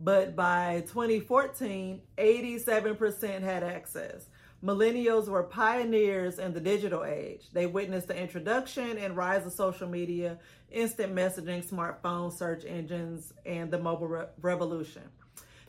[0.01, 4.27] but by 2014, 87% had access.
[4.67, 7.47] Millennials were pioneers in the digital age.
[7.53, 10.41] They witnessed the introduction and rise of social media,
[10.73, 15.03] instant messaging, smartphones, search engines, and the mobile re- revolution.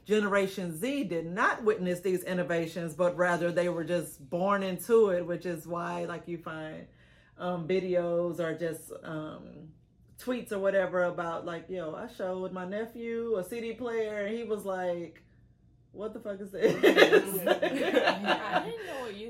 [0.05, 5.27] Generation Z did not witness these innovations, but rather they were just born into it,
[5.27, 6.87] which is why, like, you find
[7.37, 9.67] um, videos or just um,
[10.19, 14.43] tweets or whatever about, like, yo, I showed my nephew a CD player, and he
[14.43, 15.21] was like,
[15.97, 16.75] what the fuck is this?
[16.75, 18.33] I didn't know
[18.63, 18.76] what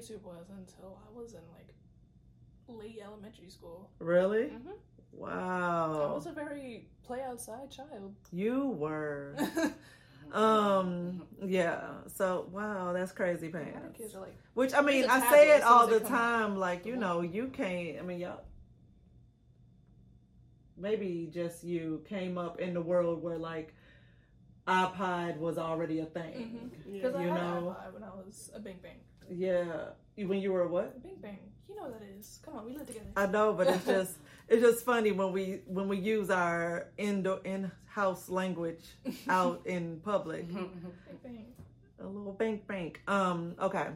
[0.08, 1.74] YouTube was until I was in like
[2.67, 3.89] late elementary school.
[4.00, 4.48] really?
[4.50, 4.70] hmm
[5.13, 6.10] Wow.
[6.12, 8.13] I was a very play outside child.
[8.32, 9.36] You were.
[10.34, 11.80] Um, yeah.
[12.13, 13.98] So, wow, that's crazy A pants.
[13.98, 16.04] kids are like, Which I mean, It's a I tablet say it all the it
[16.04, 16.17] come out.
[16.20, 16.58] time.
[16.58, 17.98] Like you know, you can't.
[17.98, 18.41] I mean, y'all.
[20.76, 23.74] Maybe just you came up in the world where like
[24.67, 26.72] iPod was already a thing.
[26.91, 27.76] because I You had know.
[27.80, 29.00] iPod when I was a Bing Bang.
[29.30, 29.66] Yeah.
[30.18, 31.02] When you were what?
[31.04, 31.38] Bing Bang,
[31.70, 32.40] you know what that is.
[32.44, 33.06] Come on, we live together.
[33.16, 34.16] I know, but it's just
[34.50, 38.84] it's just funny when we when we use our indoor in house language
[39.30, 40.48] out in public.
[41.24, 41.46] Bang.
[42.00, 43.88] a little bank bank um okay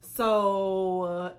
[0.00, 1.32] so uh,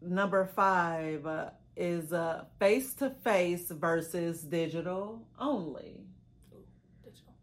[0.00, 2.12] number five uh, is
[2.60, 6.00] face to face versus digital only
[7.04, 7.34] Digital.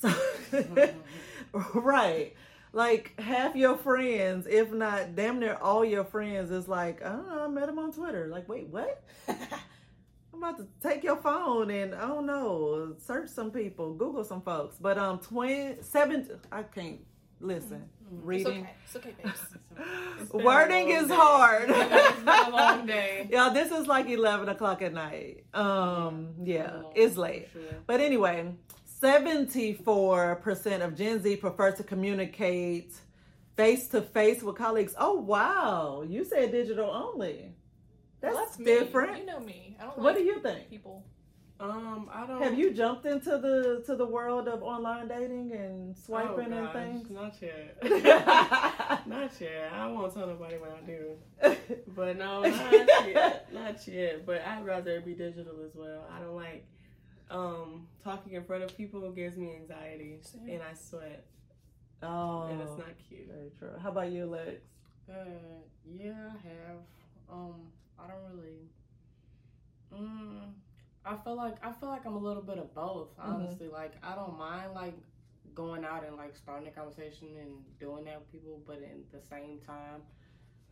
[0.00, 0.94] so
[1.80, 2.34] right
[2.72, 7.28] like half your friends if not damn near all your friends is like i don't
[7.28, 9.02] know i met him on twitter like wait what
[10.34, 14.40] I'm about to take your phone and I don't know, search some people, Google some
[14.40, 14.76] folks.
[14.80, 17.00] But um, twin seven, I can't
[17.40, 17.84] listen.
[18.00, 18.70] It's Reading, okay.
[18.84, 20.32] It's okay, babes.
[20.32, 21.14] wording is day.
[21.14, 21.70] hard.
[21.70, 23.28] it's a long day.
[23.30, 25.44] yeah, this is like eleven o'clock at night.
[25.54, 27.48] Um, yeah, it's late.
[27.52, 27.62] Sure.
[27.86, 28.52] But anyway,
[29.02, 32.92] 74% of Gen Z prefer to communicate
[33.56, 34.94] face to face with colleagues.
[34.98, 36.04] Oh, wow.
[36.08, 37.54] You said digital only.
[38.20, 38.64] That's, Well, me.
[38.64, 39.18] different.
[39.18, 39.76] You know me.
[39.80, 40.70] I don't what like do you think?
[40.70, 41.04] people.
[41.60, 42.42] Um, I don't.
[42.42, 46.72] Have you jumped into the to the world of online dating and Oh, swiping and
[46.72, 47.08] things?
[47.10, 47.78] Not yet.
[49.06, 49.70] not yet.
[49.72, 51.16] I won't tell nobody what I do.
[51.94, 52.72] But no, not
[53.06, 53.48] yet.
[53.52, 54.26] Not yet.
[54.26, 56.04] But I'd rather it be digital as well.
[56.12, 56.64] I don't like
[57.30, 57.61] um
[58.02, 60.48] talking in front of people gives me anxiety Same.
[60.48, 61.24] and I sweat
[62.02, 63.28] oh, and it's not cute.
[63.28, 63.78] very true.
[63.80, 64.62] How about you, Lex?
[65.08, 65.14] Uh,
[65.84, 66.78] yeah, I have.
[67.30, 67.54] Um,
[67.98, 68.58] I don't really.
[69.94, 70.52] Mm,
[71.04, 73.16] I feel like I feel like I'm a little bit of both.
[73.18, 73.24] Mhm.
[73.24, 74.94] Honestly, like I don't mind like
[75.54, 79.20] going out and like starting a conversation and doing that with people, but at the
[79.20, 80.02] same time,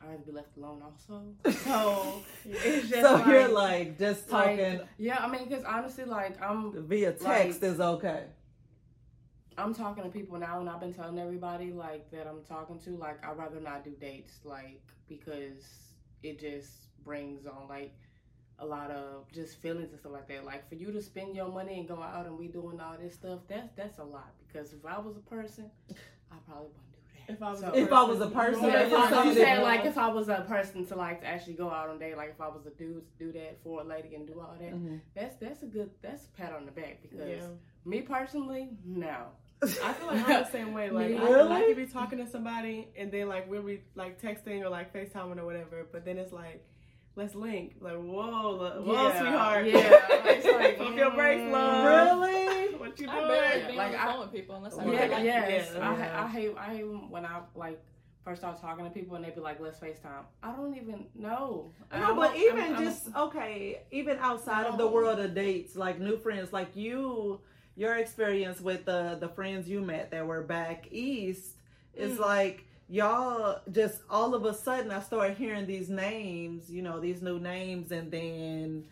[0.03, 1.23] I rather be left alone also.
[1.65, 5.19] So it's just so like, you're like just like, talking yeah.
[5.21, 8.25] I mean, because honestly, like I'm via text like- is okay.
[9.59, 12.97] I'm talking to people now, and I've been telling everybody like that I'm talking to,
[12.97, 16.71] like I'd rather not do dates, like because it just
[17.05, 17.95] brings on like
[18.59, 20.45] a lot of just feelings and stuff like that.
[20.47, 23.15] Like for you to spend your money and go out and we doing all this
[23.15, 24.33] stuff, that's that's a lot.
[24.47, 25.71] Because if I was a person,
[26.31, 26.90] I probably wouldn't.
[27.33, 29.35] If I was So- a If I was a person, Yeah, if I, I'm saying
[29.37, 32.17] saying like if I was a person to like to actually go out on date,
[32.17, 34.55] like if I was a dude to do that for a lady and do all
[34.61, 35.01] that, Mhm.
[35.15, 37.47] that's that's a good that's a pat on the back because Yeah.
[37.85, 39.27] me personally, no.
[39.63, 40.89] I feel like I'm the same way.
[40.91, 41.53] Like, I, Really?
[41.53, 44.93] I could be talking to somebody and then like we'll be like texting or like
[44.95, 46.65] FaceTiming or whatever, but then it's like,
[47.17, 47.75] let's link.
[47.81, 49.67] Like, whoa, whoa, Yeah, sweetheart.
[49.67, 49.99] yeah.
[50.33, 52.21] It's like, pump your brakes, mm, love.
[52.23, 52.75] really?
[52.81, 53.71] What you I barely doing?
[53.73, 55.71] be Like, on the I- phone with people unless I Yeah, really Yeah, like yes.
[55.77, 55.91] Yeah.
[56.19, 57.79] I, I hate I hate when I like
[58.25, 60.25] first start talking to people and they be like, let's FaceTime.
[60.43, 61.73] I don't even know.
[61.93, 65.77] No, I'm- but I'm- even I'm- just okay, even outside of the world of dates,
[65.77, 67.41] like new friends, like you,
[67.77, 71.57] your experience with the the friends you met that were back east
[71.95, 72.21] is Mm.
[72.21, 77.23] like y'all just all of a sudden I started hearing these names, you know, these
[77.23, 78.85] new names, and then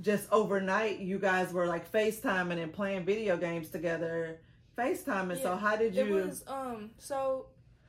[0.00, 4.40] just overnight you guys were like FaceTiming and playing video games together.
[4.76, 5.42] FaceTiming.
[5.42, 6.02] So how did you?
[6.02, 6.14] It you?
[6.14, 6.90] was um.
[6.98, 7.46] So,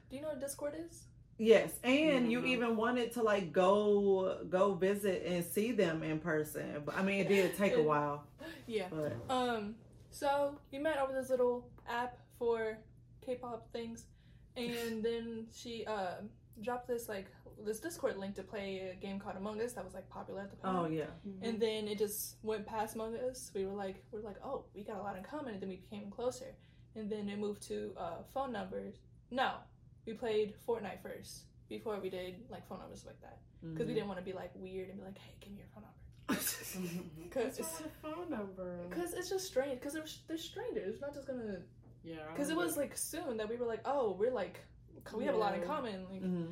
[0.10, 1.04] do you know what Discord is?
[1.40, 2.48] Yes, and you Mhm.
[2.48, 6.82] even wanted to like go go visit and see them in person.
[6.86, 8.24] But I mean, it did take a while,
[8.66, 8.88] Yeah.
[8.90, 9.76] but Um.
[10.10, 12.78] So we met over this little app for
[13.24, 14.06] K-pop things,
[14.58, 16.16] and then she uh,
[16.62, 17.28] dropped this like
[17.66, 20.52] this Discord link to play a game called Among Us that was like popular at
[20.52, 20.76] the time.
[20.76, 21.06] oh yeah,
[21.42, 23.52] And then it just went past Among Us.
[23.56, 25.70] We were like, we are like, oh, we got a lot in common, and then
[25.70, 26.54] we became closer.
[26.96, 28.96] And then it moved to uh, phone numbers.
[29.32, 29.54] No,
[30.06, 33.88] we played Fortnite first before we did like phone numbers like that because Mm-hmm.
[33.88, 35.84] we didn't want to be like weird and be like, hey, give me your phone
[35.84, 35.94] number.
[37.24, 38.78] Because it's a phone number?
[38.92, 39.82] Cause it's just strange.
[39.82, 40.98] Cause they're, they're strangers.
[41.02, 41.60] We're not just gonna.
[42.04, 42.16] Yeah.
[42.36, 44.60] Cause it was like soon that we were like, oh, we're like,
[45.16, 46.06] we have a lot in common.
[46.12, 46.46] Like, hmm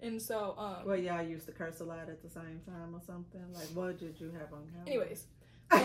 [0.00, 0.86] and so um.
[0.86, 3.42] Well, y'all used to curse a lot at the same time or something.
[3.52, 4.86] Like, what did you have on camera?
[4.86, 5.26] Anyways,
[5.72, 5.80] um,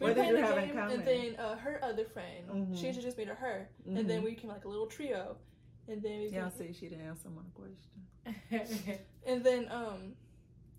[0.00, 0.98] we What did played you the have in game, common?
[1.00, 2.76] and then uh, her other friend, Mhm.
[2.80, 3.98] she introduced me to her, Mhm.
[3.98, 5.36] and then we became like a little trio,
[5.86, 8.98] and then we y'all became- see, she didn't answer my question.
[9.26, 10.14] and then um,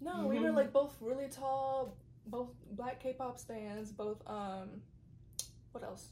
[0.01, 0.53] no, we were Mm-hmm.
[0.53, 0.55] Mhm.
[0.55, 4.81] like both really tall, both black K-pop stands, both um,
[5.73, 6.07] what else?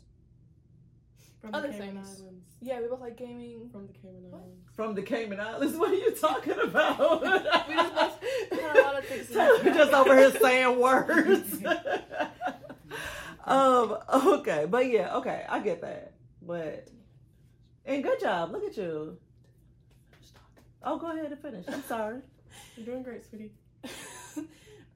[1.41, 2.21] From Other the Cayman things.
[2.21, 2.45] Islands.
[2.61, 3.69] Yeah, we both like gaming.
[3.71, 4.41] From the Cayman What?
[4.41, 4.69] Islands.
[4.75, 7.21] From the Cayman Islands, what are you talking about?
[7.67, 11.65] We just both had a lot of things We're just over here saying words.
[13.45, 13.97] um.
[14.13, 15.15] Okay, but yeah.
[15.17, 16.13] Okay, I get that.
[16.41, 16.87] But
[17.85, 18.51] and good job.
[18.51, 19.17] Look at you.
[20.83, 21.65] Oh, go ahead and finish.
[21.67, 22.21] I'm sorry.
[22.75, 23.51] You're doing great, sweetie.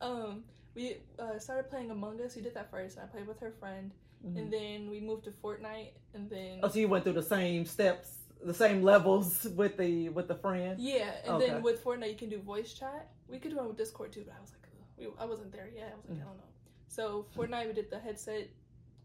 [0.02, 0.44] um,
[0.76, 2.36] we uh, started playing Among Us.
[2.36, 3.92] We did that first, and I played with her friend,
[4.24, 7.66] and then we moved to Fortnite, and then Oh, so you went through the same
[7.66, 8.10] steps,
[8.44, 10.80] the same levels with the with the friend.
[10.80, 11.50] yeah, and Okay.
[11.52, 13.10] then with Fortnite you can do voice chat.
[13.28, 14.62] We could do it with Discord too, but I was like,
[14.98, 15.94] we, I wasn't there yet.
[15.94, 16.22] I was like, Mm.
[16.22, 16.44] I don't know.
[16.88, 18.50] So Fortnite we did the headset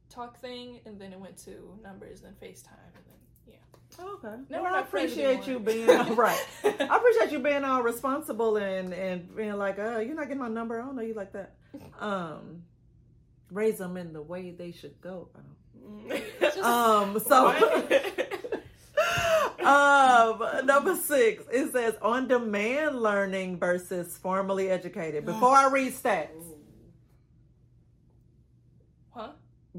[0.09, 4.37] talk thing, and then it went to numbers, and then FaceTime, and then yeah Okay.
[4.49, 6.46] Now well, I appreciate you being right.
[6.64, 10.49] I appreciate you being all responsible and and being like, uh, you're not getting my
[10.49, 10.81] number.
[10.81, 11.55] I don't know you like that.
[12.01, 12.62] Um,
[13.50, 15.28] raise them in the way they should go.
[16.62, 17.48] Um, so.
[19.64, 25.24] um, number six, it says on demand learning versus formally educated.
[25.24, 26.28] Before I read stats,
[29.10, 29.30] huh?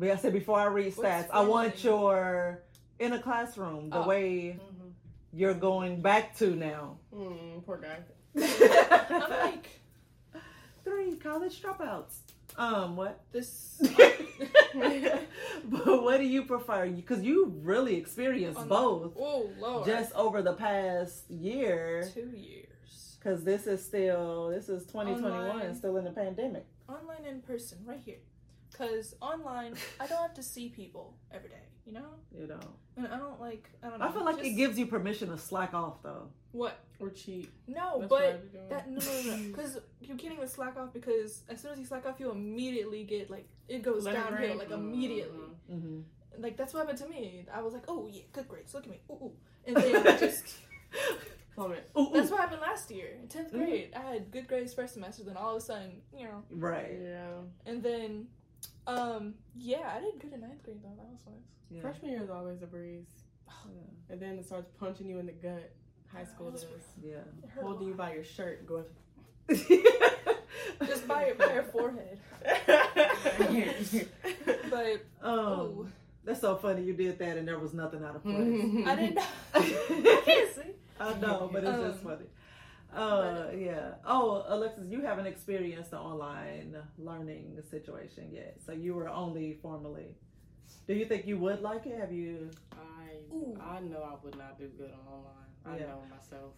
[0.02, 2.64] I said before I read stats, I want your
[3.00, 4.08] in a classroom the Oh.
[4.08, 4.92] way Mhm.
[5.34, 6.98] you're going back to now.
[7.14, 8.00] Mm, poor guy.
[9.20, 9.68] I'm like
[10.84, 12.16] Three college dropouts.
[12.58, 13.22] Um, what?
[13.32, 13.82] this.
[15.66, 16.88] but what do you prefer?
[16.90, 22.10] Because you really experienced both Oh lord, just over the past year.
[22.14, 23.18] two years.
[23.20, 25.76] Because this is still this is 2021, Online.
[25.76, 26.66] still in the pandemic.
[26.90, 28.18] online in person right here
[28.72, 32.60] because online i don't have to see people every day you know You know,
[32.98, 35.38] and i don't like i don't know I feel like it gives you permission to
[35.38, 36.30] slack off though.
[36.52, 37.50] what Or cheat.
[37.68, 38.70] no That's but I'd be doing.
[38.70, 41.86] that no no no because you can't even slack off because as soon as you
[41.86, 44.58] slack off you immediately get like it goes Letter downhill grade?
[44.58, 45.40] like immediately
[45.72, 46.00] Mm-hmm.
[46.42, 48.90] like that's what happened to me i was like oh yeah good grades look at
[48.90, 49.32] me ooh, ooh.
[49.66, 50.56] and then I just
[51.56, 51.90] Plummet.
[51.98, 52.10] Ooh, ooh.
[52.14, 53.58] that's what happened last year in 10th Mhm.
[53.58, 56.98] grade i had good grades first semester then all of a sudden you know right.
[57.02, 57.40] Yeah.
[57.66, 58.28] and then
[58.88, 61.82] um yeah i did good in ninth grade though that was nice Yeah.
[61.82, 63.08] Freshman year is always a breeze.
[63.48, 63.82] Yeah.
[64.10, 65.72] And then it starts punching you in the gut.
[66.14, 66.66] High school does.
[67.04, 67.16] Yeah.
[67.44, 68.86] It Holding you by your shirt and going.
[70.86, 72.18] just by your, by your forehead
[74.70, 75.88] but Um, oh
[76.24, 76.84] that's so funny.
[76.84, 78.36] You did that, and there was nothing out of place.
[78.86, 79.24] i didn't Know.
[79.56, 82.26] i can't see I know, but it's just Um, funny.
[82.94, 83.94] Uh, yeah.
[84.06, 90.16] Oh, Alexis, you haven't experienced the online learning situation yet, so you were only formally.
[90.88, 91.98] Do you think you would like it?
[92.00, 92.52] Have you?
[92.74, 93.58] I Ooh.
[93.60, 95.51] I know I would not do good on online.
[95.66, 95.88] I Yeah.
[95.88, 96.54] know myself.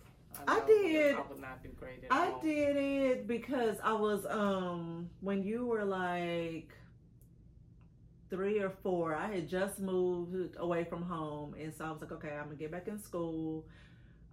[0.48, 1.16] I know did.
[1.16, 2.40] I would not do great at I all.
[2.42, 6.70] did it because I was um when you were like
[8.30, 9.16] three or four.
[9.16, 12.56] I had just moved away from home, and so I was like, okay, I'm gonna
[12.56, 13.66] get back in school.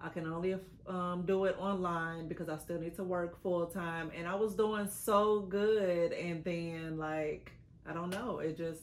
[0.00, 0.56] I can only
[0.86, 4.54] um, do it online because I still need to work full time, and I was
[4.54, 7.52] doing so good, and then like
[7.86, 8.82] I don't know, it just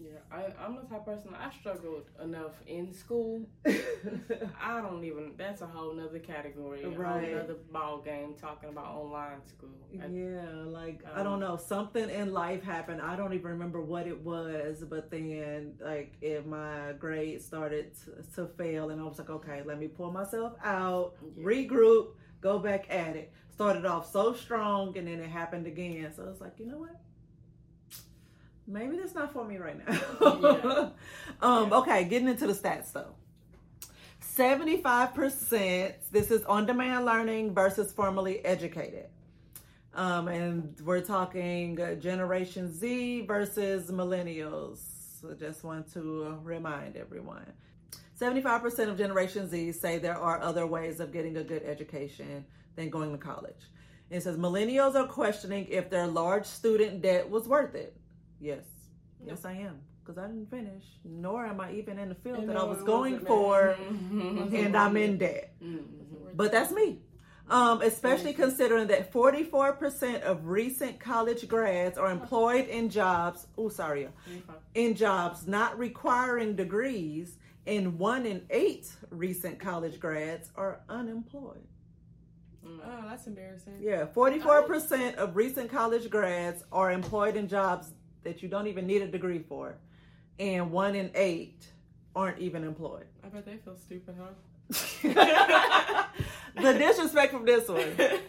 [0.00, 3.42] Yeah, I, I'm the type of person I struggled enough in school.
[3.66, 5.32] I don't even.
[5.36, 8.34] That's a whole nother category, a whole other ball game.
[8.40, 9.70] Talking about online school.
[10.00, 13.02] I- Yeah, like I don't um, know, something in life happened.
[13.02, 18.22] I don't even remember what it was, but then like if my grades started to,
[18.36, 21.42] to fail, and I was like, okay, let me pull myself out, Yeah.
[21.44, 23.32] regroup, go back at it.
[23.50, 26.12] Started off so strong, and then it happened again.
[26.14, 26.94] So it's like, you know what?
[28.68, 29.98] Maybe that's not for me right now.
[30.20, 30.88] Yeah.
[31.42, 31.78] um, Yeah.
[31.78, 33.14] okay, getting into the stats though.
[34.38, 39.06] 75% this is on demand learning versus formally educated
[39.94, 44.78] um, and we're talking uh, generation z versus millennials
[45.20, 47.52] so just want to remind everyone
[48.20, 52.44] 75% of generation z say there are other ways of getting a good education
[52.76, 53.70] than going to college
[54.10, 57.96] it says millennials are questioning if their large student debt was worth it
[58.40, 58.64] yes
[59.24, 62.56] yes i am because i didn't finish nor am i even in the field that
[62.56, 63.76] i was going wasn't for
[64.56, 66.36] and i'm in debt Mhm.
[66.36, 67.00] but that's me.
[67.50, 74.06] Um, especially considering that 44% of recent college grads are employed in jobs, oh, sorry,
[74.74, 81.64] in jobs not requiring degrees, and one in eight recent college grads are unemployed.
[82.66, 82.80] Mm.
[82.84, 83.78] Oh, that's embarrassing.
[83.80, 87.94] Yeah, 44% of recent college grads are employed in jobs
[88.24, 89.76] that you don't even need a degree for,
[90.38, 91.66] and one in eight
[92.14, 93.06] aren't even employed.
[93.24, 94.32] I bet they feel stupid, huh?
[96.56, 97.92] the disrespect from this one.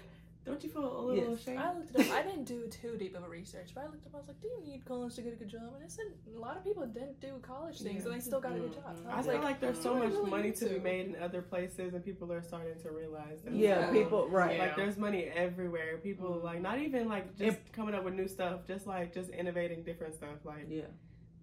[0.50, 1.42] Don't you feel a little Yes.
[1.42, 1.60] ashamed?
[1.60, 2.12] I looked it up.
[2.12, 4.16] I didn't do too deep of a research, but I looked up.
[4.16, 6.06] I was like, "Do you need college to get a good job?" And I said
[6.36, 8.98] a lot of people didn't do college things, and they still got a good job.
[8.98, 10.80] So I I was feel like, like there's so much really money need to be
[10.80, 13.54] made in other places, and people are starting to realize that.
[13.54, 13.92] Yeah, Yeah.
[13.92, 14.56] people, right.
[14.56, 14.64] Yeah.
[14.66, 15.98] Like there's money everywhere.
[16.00, 16.44] People Mhm.
[16.44, 20.16] like not even like just coming up with new stuff, just like just innovating different
[20.16, 20.44] stuff.
[20.44, 20.86] Like Yeah.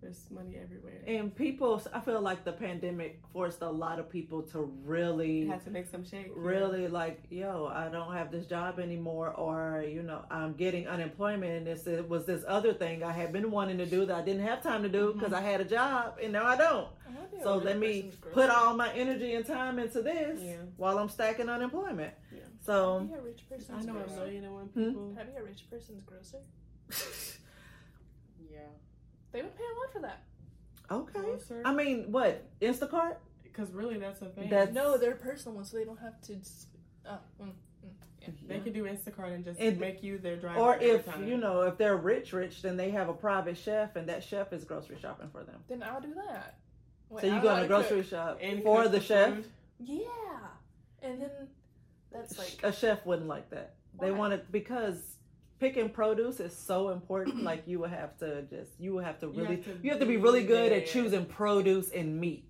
[0.07, 1.01] There's money everywhere.
[1.07, 5.49] And people, I feel like the pandemic forced a lot of people to really, You
[5.51, 6.27] had to make some shake.
[6.29, 6.33] yeah.
[6.37, 11.53] really like, yo, I don't have this job anymore, or you know, I'm getting unemployment.
[11.59, 14.23] And this it was this other thing I had been wanting to do that I
[14.23, 16.89] didn't have time to do because I had a job, and now I don't.
[17.07, 20.41] I wanna be a So let me put all my energy and time into this
[20.43, 20.57] Yeah.
[20.77, 22.15] while I'm stacking unemployment.
[22.33, 22.41] Yeah.
[22.65, 24.85] So, Can I a rich person's I know a million and one Hmm?
[24.89, 25.09] people.
[25.17, 26.39] Can I be a rich person's grocer?
[28.51, 28.61] Yeah.
[29.37, 30.23] They would pay a lot for that.
[30.91, 31.21] okay.
[31.21, 31.61] Grocer.
[31.63, 33.17] I mean, what Instacart?
[33.43, 34.49] Because really, that's a thing.
[34.49, 36.37] That's- No, they're personal ones, so they don't have to.
[36.37, 36.69] s-
[37.07, 37.53] Oh, mm, mm,
[38.23, 38.29] yeah.
[38.47, 40.59] they could do Instacart and just And- make you their driver.
[40.59, 41.29] Or if time.
[41.29, 44.55] you know, if they're rich, rich, then they have a private chef, and that chef
[44.55, 45.63] is grocery shopping for them.
[45.69, 46.59] Then I'll do that.
[47.11, 48.11] Wait, so you I go know to how grocery cook.
[48.11, 49.35] shop and for cook the chef.
[49.35, 49.45] food.
[49.81, 50.09] Yeah,
[51.03, 51.31] and then
[52.11, 53.75] that's like a chef wouldn't like that.
[54.01, 54.19] They Why?
[54.19, 55.16] want it because
[55.59, 57.43] picking produce is so important.
[57.43, 59.91] like you will have to just you will have to You really have to you
[59.91, 62.45] have to be be really good at choosing produce and meat.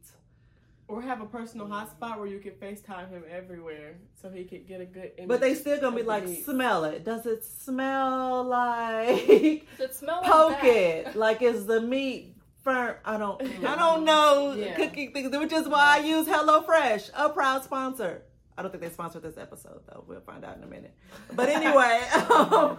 [0.89, 4.81] Or have a personal hotspot where you can FaceTime him everywhere so he could get
[4.81, 5.29] a good image.
[5.29, 6.45] But they still gonna be like, meat.
[6.45, 7.05] smell it.
[7.05, 10.65] Does it smell like does it smell like poke that?
[10.65, 11.17] it?
[11.17, 12.95] Like is the meat firm?
[13.05, 14.77] I don't I don't know Yeah.
[14.77, 18.23] cooking things, which is why I use HelloFresh, a proud sponsor.
[18.59, 20.05] I don't think they sponsored this episode though.
[20.07, 20.95] We'll find out in a minute.
[21.33, 22.79] But anyway, um,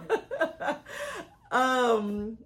[1.50, 2.38] um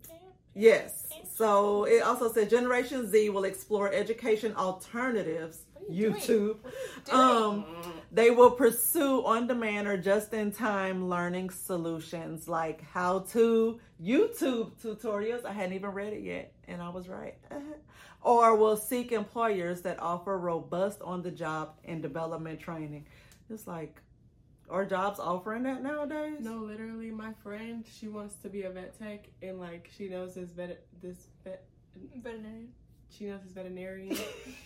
[0.55, 1.09] yes.
[1.35, 5.62] So it also said Generation Z will explore education alternatives.
[5.89, 6.12] You?
[6.12, 6.59] YouTube.
[6.62, 6.72] What
[7.12, 7.64] are you doing?
[7.64, 7.64] Um,
[8.12, 14.72] they will pursue on demand or just in time learning solutions like how to YouTube
[14.80, 15.45] tutorials.
[15.45, 17.37] I hadn't even read it yet, and I was right.
[18.22, 23.07] or will seek employers that offer robust on the job and development training.
[23.53, 24.00] It's like,
[24.70, 26.38] are jobs offering that nowadays?
[26.40, 30.34] No, literally, my friend, she wants to be a vet tech, and like she knows
[30.34, 31.64] this vet, this vet,
[32.16, 32.68] Veterinarian.
[33.11, 34.16] she knows this veterinarian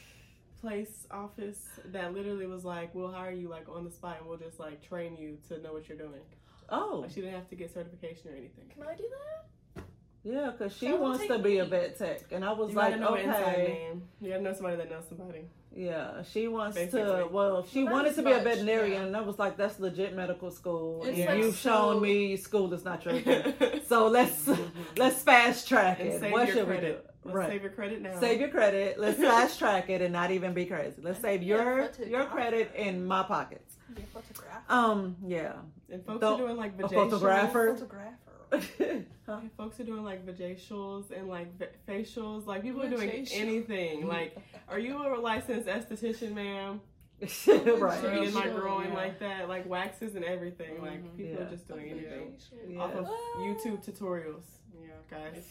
[0.60, 4.38] place office that literally was like, we'll hire you like on the spot, and we'll
[4.38, 6.20] just like train you to know what you're doing.
[6.68, 8.66] Oh, Like she didn't have to get certification or anything.
[8.72, 9.84] Can I do that?
[10.24, 13.02] yeah, because she wants to be a vet tech, and I was You like, gotta
[13.02, 13.88] know inside okay.
[13.92, 14.02] man.
[14.20, 15.42] You gotta know somebody that knows somebody.
[15.76, 17.28] Yeah, she wants to.
[17.30, 19.06] Well, she Not wanted to be a veterinarian, yeah.
[19.08, 22.36] and I was like, "That's legit medical school, It's and like you've so- shown me
[22.38, 23.54] school is not your thing.
[23.86, 24.48] so let's
[24.96, 26.18] let's fast track it.
[26.20, 26.80] save What your should we do?
[26.80, 27.10] credit.
[27.24, 28.20] Let's right, save your credit now.
[28.20, 28.98] save your credit.
[28.98, 31.02] Let's fast track it and not even be crazy.
[31.02, 33.76] Let's save your your credit in my pockets.
[33.94, 34.62] Be a photographer.
[34.70, 35.52] Um, yeah,
[35.90, 37.10] and folks Don't- are doing like a vajacials.
[37.10, 37.74] photographer.
[37.74, 38.12] photographer.
[39.26, 39.40] Huh?
[39.56, 42.46] Folks are doing like vajacials and like va- facials.
[42.46, 44.06] Like people are doing anything.
[44.06, 44.36] Like,
[44.68, 46.80] are you a licensed esthetician, ma'am?
[47.20, 48.00] right.
[48.00, 48.94] Treating my Facial, growing yeah.
[48.94, 50.80] like that, like waxes and everything.
[50.80, 51.16] Like Mhm.
[51.16, 51.46] people Yeah.
[51.46, 52.36] are just doing anything
[52.68, 52.78] Yeah.
[52.78, 53.06] off of.
[53.38, 54.44] YouTube tutorials,
[54.80, 54.90] Yeah.
[55.10, 55.44] guys.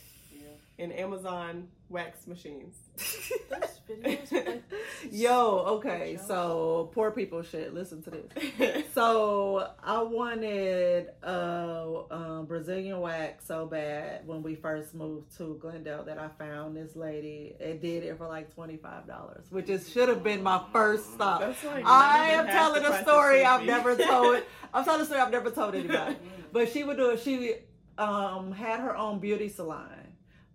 [0.78, 2.76] In Amazon wax machines.
[2.98, 4.64] Those videos with, like,
[5.12, 7.74] Yo, okay, so poor people shit.
[7.74, 8.84] Listen to this.
[8.94, 16.04] So I wanted uh, um, Brazilian wax so bad when we first moved to Glendale
[16.06, 17.56] that I found this lady.
[17.60, 21.14] It did it for like twenty five dollars, which is should have been my first
[21.14, 21.42] stop.
[21.42, 24.44] Like I am telling a story I've never told.
[24.74, 26.16] I'm telling a story I've never told anybody.
[26.54, 27.20] But she would do it.
[27.20, 27.56] She
[27.98, 29.90] um, had her own beauty salon,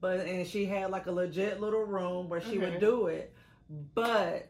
[0.01, 3.33] but and she had like a legit little room where she would do it.
[3.95, 4.49] But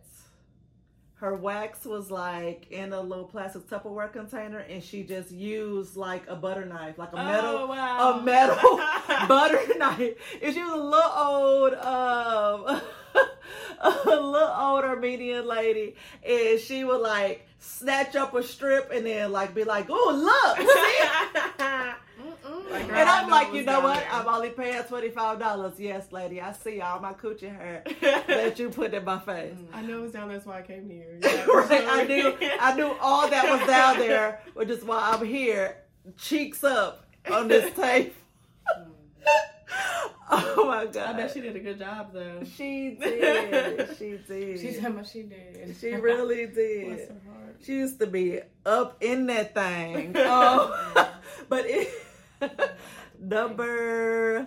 [1.17, 6.27] her wax was like in a little plastic Tupperware container, and she just used like
[6.29, 8.19] a butter knife, like a metal Oh, wow.
[8.19, 8.57] a metal
[9.29, 10.15] butter knife.
[10.43, 12.81] And she was a little old, um,
[13.81, 15.97] a little old Armenian lady,
[16.27, 20.67] and she would like snatch up a strip and then like be like, "Oh, look!"
[22.71, 23.97] see?" Like, and I'm like, you know what?
[23.99, 24.09] there.
[24.13, 25.79] I'm only paying twenty five dollars.
[25.79, 27.85] Yes, lady, I see all my coochie hair
[28.27, 29.57] that you put in my face.
[29.73, 30.37] I know it was down there.
[30.37, 31.19] That's why I came here.
[31.23, 35.79] right, I knew, I knew all that was down there, which is why I'm here,
[36.17, 38.15] cheeks up on this tape.
[38.67, 38.91] Hmm.
[40.31, 40.97] oh my god!
[40.97, 42.43] I bet she did a good job though.
[42.57, 43.97] She did.
[43.99, 44.61] She did.
[44.61, 45.77] She said what she did.
[45.81, 47.09] She really Bless did.
[47.09, 47.57] her heart.
[47.65, 50.15] She used to be up in that thing.
[50.17, 51.13] Oh,
[51.49, 51.89] but it,
[53.21, 54.47] number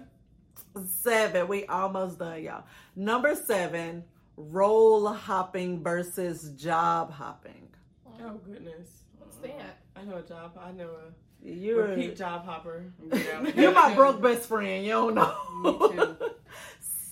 [0.85, 2.63] seven, we almost done, y'all.
[2.95, 4.03] Number seven,
[4.37, 7.67] role hopping versus job hopping.
[8.21, 9.03] Oh goodness.
[9.17, 9.79] What's that?
[9.95, 10.57] I know a job.
[10.61, 12.85] I know a You're repeat job hopper.
[13.13, 13.45] Yeah.
[13.55, 14.85] you're my broke best friend.
[14.85, 15.35] You don't know.
[15.63, 16.17] Me too.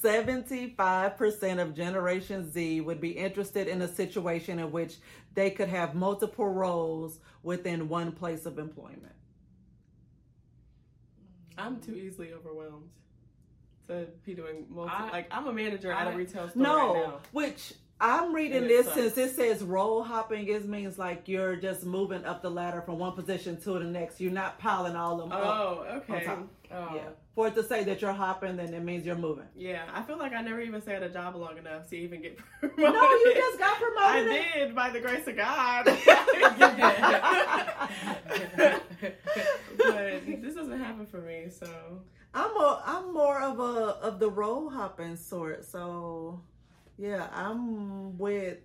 [0.03, 4.95] 75% of Generation Z would be interested in a situation in which
[5.35, 9.13] they could have multiple roles within one place of employment.
[11.65, 12.89] I'm too easily overwhelmed
[13.87, 14.91] to be doing multi.
[14.93, 17.19] I- like I'm a manager at a retail store No, right now.
[17.31, 18.97] which I'm reading this sucks.
[18.97, 20.47] since it says role hopping.
[20.47, 24.19] It means like you're just moving up the ladder from one position to the next.
[24.19, 25.45] You're not piling all of them up.
[25.45, 26.25] Oh, okay.
[26.25, 26.47] top.
[26.71, 26.95] Oh.
[26.95, 27.09] Yeah.
[27.35, 29.45] For it to say that you're hopping, then it means you're moving.
[29.55, 32.23] Yeah, I feel like I never even stayed at a job long enough to even
[32.23, 32.77] get promoted.
[32.93, 34.31] No, you just got promoted.
[34.31, 35.85] I did by the grace of God.
[39.77, 41.67] but this doesn't happen for me, so
[42.33, 45.63] I'm a I'm more of a of the role hopping sort.
[45.65, 46.41] So
[46.97, 48.59] yeah, I'm with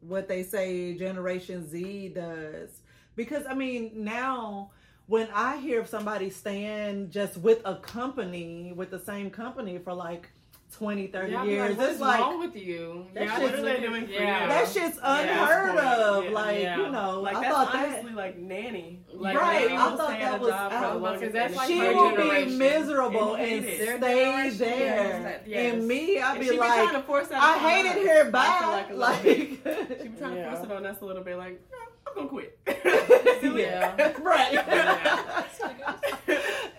[0.00, 2.70] what they say Generation Z does.
[3.14, 4.70] Because I mean now
[5.06, 10.30] when I hear somebody staying just with a company, with the same company for like
[10.76, 13.06] 20, 30 Yeah, years, like, what it's like wrong with you?
[13.14, 14.42] That yeah, shit's- what what are they doing for yeah.
[14.42, 14.48] you?
[14.48, 16.22] that shit's unheard that's of.
[16.24, 16.32] point.
[16.34, 16.76] Like, Yeah.
[16.76, 19.02] you know, like I that's thought honestly that like nanny.
[19.14, 20.98] Like Right, I thought that was job for out- the
[21.30, 24.00] that's like she it's will be miserable And and, hate it.
[24.00, 25.20] Their stay there.
[25.22, 25.74] yes, yes.
[25.74, 27.96] And me, I'd be she be like, force that I upon hate us.
[27.96, 28.24] it here.
[28.30, 28.66] Bye.
[28.70, 31.38] like a Like, little She be trying to force it on us a little bit,
[31.38, 31.58] like
[32.06, 32.58] I'm gonna quit.
[33.56, 34.12] Yeah.
[34.20, 34.52] right.
[34.52, 35.44] Yeah.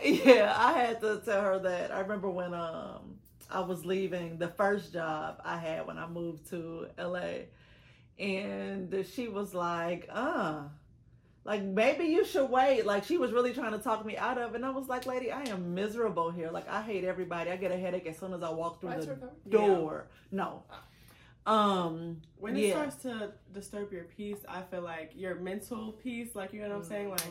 [0.04, 1.92] yeah, I had to tell her that.
[1.92, 3.16] I remember when um
[3.50, 7.48] I was leaving the first job I had when I moved to LA,
[8.20, 10.64] and she was like, "Uh."
[11.46, 12.86] Like maybe you should wait.
[12.86, 14.56] Like she was really trying to talk me out of, it.
[14.58, 16.52] and I was like, "Lady, I am miserable here.
[16.52, 17.50] Like I hate everybody.
[17.52, 19.38] I get a headache as soon as I walk through Rights the recovery?
[19.50, 20.64] door." No,
[21.46, 22.74] um, When it yeah.
[22.74, 26.76] starts to disturb your peace, I feel like your mental peace, like you know what
[26.80, 27.22] I'm saying, like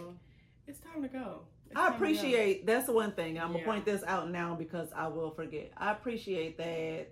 [0.66, 1.40] it's time to go.
[1.70, 2.04] It's I time to go.
[2.04, 3.38] appreciate that's the one thing.
[3.38, 5.72] I'm gonna point this out now because I will forget.
[5.76, 7.08] I appreciate that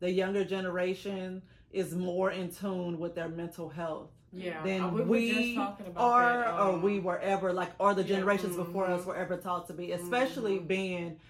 [0.00, 1.42] the younger generation
[1.72, 4.62] is more in tune with their mental health Yeah.
[4.62, 7.70] than Uh, we, we, were just about are that, or um, we were ever like
[7.78, 8.16] or the Yeah.
[8.16, 10.66] generations before us were ever taught to be, especially Mhm.
[10.68, 11.20] being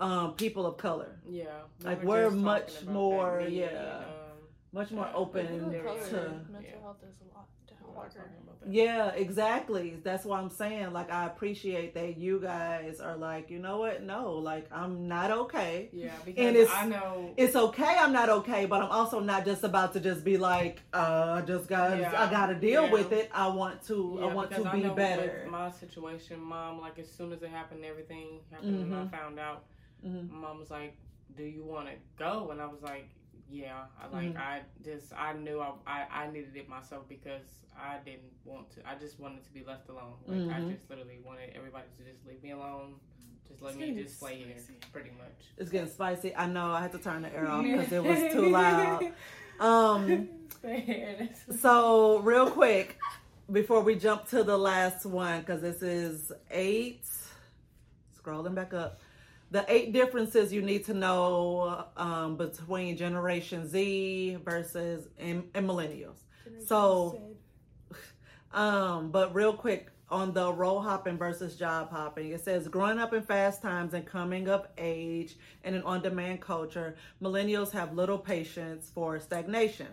[0.00, 1.20] um, people of color.
[1.28, 1.44] Yeah.
[1.80, 3.66] we Like, were we're just talking much more, me yeah.
[3.66, 4.08] and, um,
[4.72, 6.16] Much more Yeah, open People of Very color, to
[6.50, 6.80] mental yeah.
[6.80, 7.46] health is a lot
[7.92, 8.18] we were harder.
[8.18, 8.72] talking about.
[8.72, 9.96] Yeah, exactly.
[10.04, 10.92] That's why I'm saying.
[10.92, 14.02] Like, I appreciate that you guys are like, you know what?
[14.04, 15.88] No, like, I'm not okay.
[15.92, 17.34] Yeah, because And it's- I know.
[17.36, 17.96] It's okay.
[17.98, 21.46] I'm not okay, but I'm also not just about to just be like, uh, I
[21.46, 22.92] just got, Yeah, I got to deal yeah.
[22.92, 23.30] with it.
[23.34, 25.46] I want to, I want to be know better.
[25.50, 29.10] My situation, mom, like as soon as it happened, everything happened, and I Mhm.
[29.10, 29.64] found out.
[30.06, 30.30] Mhm.
[30.30, 30.96] Mom was like,
[31.36, 33.08] "Do you want to go?" And I was like,
[33.52, 34.38] "Yeah." I like Mhm.
[34.38, 37.42] I just I knew I, I I needed it myself because
[37.76, 38.88] I didn't want to.
[38.88, 40.14] I just wanted to be left alone.
[40.26, 40.72] Like I Mhm.
[40.74, 42.94] just literally wanted everybody to just leave me alone.
[43.48, 44.56] Just let It's me getting just lay here,
[44.92, 45.38] pretty much.
[45.58, 46.34] It's getting spicy.
[46.34, 46.70] I know.
[46.72, 49.12] I had to turn the air off because it was too loud.
[49.60, 50.28] Um.
[51.60, 52.98] So real quick,
[53.50, 57.04] before we jump to the last one, because this is eight.
[58.22, 59.00] Scrolling back up.
[59.52, 66.16] The eight differences you need to know um, between Generation Z versus and, and millennials.
[66.66, 67.20] So-
[68.54, 73.14] Um, but real quick on the role hopping versus job hopping, it says growing up
[73.14, 78.18] in fast times and coming of age in an on demand culture, millennials have little
[78.18, 79.86] patience for stagnation.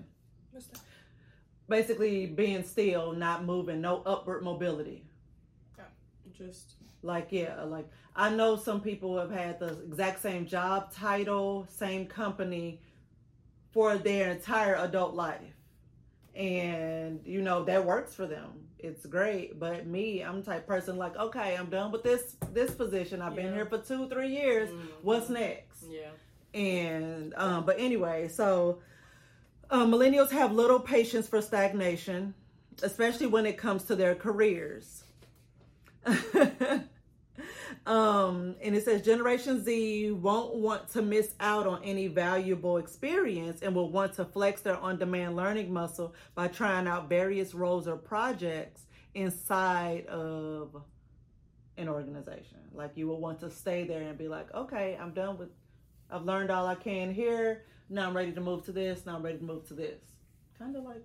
[1.70, 5.06] Basically, being still, not moving, no upward mobility.
[5.78, 5.86] Yeah,
[6.38, 7.88] Just Like, yeah, like
[8.20, 12.82] I know some people have had the exact same job title, same company
[13.72, 15.40] for their entire adult life.
[16.36, 18.68] And, you know, that works for them.
[18.78, 19.58] It's great.
[19.58, 23.22] But me, I'm the type of person like, okay, I'm done with this this position.
[23.22, 24.70] I've been here for two, three years.
[24.70, 24.88] Mhm.
[25.02, 25.86] What's next?
[25.90, 26.10] Yeah.
[26.54, 28.80] And um, but anyway, so
[29.70, 32.34] um, millennials have little patience for stagnation,
[32.84, 35.04] especially when it comes to their careers.
[37.90, 43.64] um, and it says Generation Z won't want to miss out on any valuable experience
[43.64, 47.98] and will want to flex their on-demand learning muscle by trying out various roles or
[47.98, 48.86] projects
[49.16, 50.84] inside of
[51.78, 52.60] an organization.
[52.74, 55.50] Like you will want to stay there and be like, okay, I'm done with
[56.12, 57.64] I've learned all I can here.
[57.90, 59.06] Now I'm ready to move to this.
[59.08, 60.00] Now I'm ready to move to this.
[60.60, 61.04] Kind of like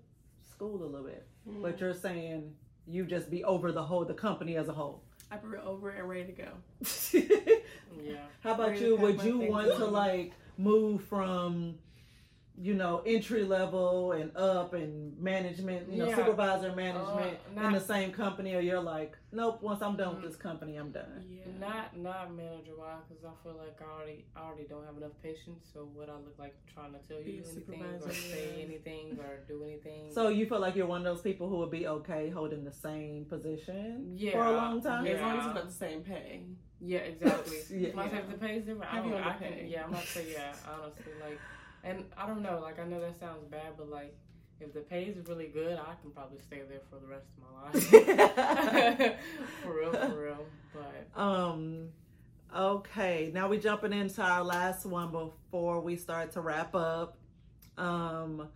[0.51, 1.27] school a little bit.
[1.63, 2.53] But you're saying
[2.87, 5.04] you just be over the whole, the company as a whole.
[5.31, 6.49] I put it over and ready to go.
[8.03, 8.17] Yeah.
[8.43, 8.97] How about Ready you?
[8.97, 11.77] Would you things want to like move from,
[12.57, 16.15] you know, entry level and up and management, you know, Yeah.
[16.17, 19.61] supervisor management Uh, in the same company, or you're like, nope.
[19.61, 21.25] Once I'm done with this company, I'm done.
[21.29, 21.43] Yeah.
[21.59, 25.21] Not not manager wise because I feel like I already I already don't have enough
[25.21, 25.69] patience.
[25.73, 29.39] So what I look like trying to tell Be you anything or say anything or
[29.49, 30.13] do anything.
[30.13, 32.73] So you feel like you're one of those people who would be okay holding the
[32.73, 34.33] same position Yeah.
[34.33, 35.05] for a long time?
[35.07, 35.47] As long as Yeah.
[35.49, 36.45] it's not the same pay.
[36.81, 37.59] yeah, exactly.
[37.83, 37.95] Yeah.
[37.95, 39.13] My if the pay is different, I don't.
[39.15, 40.55] on the I can, yeah, I'm not say yeah.
[40.69, 41.41] Honestly, like,
[41.85, 42.59] and I don't know.
[42.63, 44.15] Like I know that sounds bad, but like
[44.61, 47.43] if the pay is really good, I can probably stay there for the rest of
[47.45, 49.17] my life.
[49.63, 50.47] for real, for real.
[50.73, 51.89] But Um
[52.57, 57.19] okay, now we jumping into our last one before we start to wrap up.
[57.77, 58.49] Um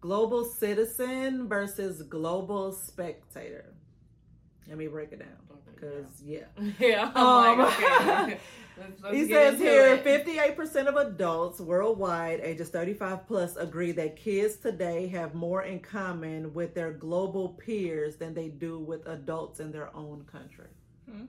[0.00, 3.74] global citizen versus global spectator.
[4.68, 6.44] Let me break it down okay, cuz yeah.
[6.78, 8.38] yeah, I'm Um, like okay.
[8.80, 10.04] Let's, let's He says here it.
[10.04, 16.54] 58% of adults worldwide ages 35 plus agree that kids today have more in common
[16.54, 20.68] with their global peers than they do with adults in their own country.
[21.10, 21.24] Hmm.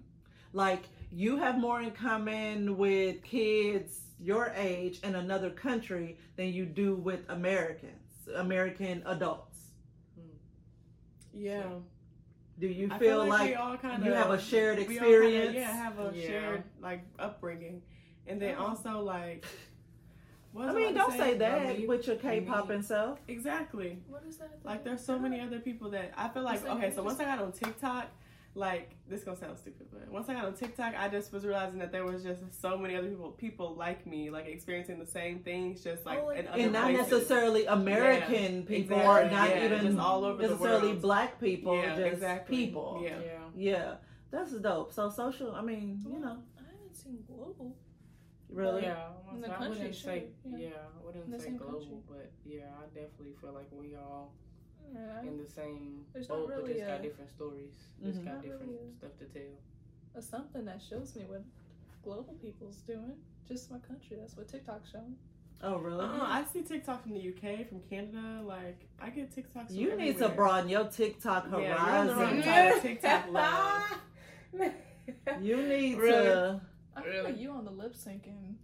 [0.54, 6.66] Like you have more in common with kids your age in another country than you
[6.66, 9.58] do with Americans, American adults.
[11.34, 11.64] Yeah.
[12.60, 15.04] Do you I feel, we like, all kind you have a shared we all kinda,
[15.08, 15.56] experience?
[15.56, 16.28] yeah, have a Yeah.
[16.28, 17.82] shared like upbringing,
[18.28, 18.68] and then Oh.
[18.68, 19.46] also like.
[20.56, 22.72] I mean, about don't to say that Believe- with your K-pop believe.
[22.72, 23.20] and stuff.
[23.30, 24.00] Exactly.
[24.10, 24.60] What is that?
[24.64, 27.40] Like there's so many other people that I feel like okay, so once I got
[27.40, 28.08] on TikTok,
[28.54, 31.80] like this gonna sound stupid, but once I got on TikTok, I just was realizing
[31.80, 35.40] that there was just so many other people people like me, like experiencing the same
[35.40, 37.12] things, just like Oh, in other and not places.
[37.12, 41.02] necessarily American people exactly, or not yeah, even just all over the necessarily world.
[41.02, 42.58] black people, Yeah, just exactly.
[42.58, 43.00] people.
[43.04, 43.20] Yeah.
[43.24, 43.40] Yeah.
[43.56, 43.94] Yeah,
[44.32, 44.92] that's dope.
[44.92, 47.76] So social, I mean, you know, I haven't seen global.
[48.50, 48.82] really.
[48.84, 50.58] Yeah, In the I country, wouldn't say yeah.
[50.58, 50.68] yeah.
[51.00, 51.98] I wouldn't say global, country.
[52.10, 54.34] but yeah, I definitely feel like we all
[54.94, 57.74] Yeah, in the same There's not boat, but really just got a- different stories.
[58.04, 58.26] Just Mhm.
[58.26, 59.54] got Not different really a- stuff to tell.
[60.14, 61.44] That's something that shows me what
[62.04, 63.16] global people's doing.
[63.48, 64.18] Just my country.
[64.20, 65.18] That's what TikTok's showing.
[65.64, 66.04] Oh, really?
[66.04, 68.42] Uh, I see TikTok from the UK, from Canada.
[68.44, 69.68] Like I get TikToks.
[69.68, 72.44] From you need to broaden your TikTok Yeah, you're on the horizon.
[72.44, 73.84] side of TikTok love.
[75.42, 76.12] you need Really?
[76.26, 76.62] to.
[76.96, 77.24] I feel Really?
[77.32, 78.56] like you on the lip syncing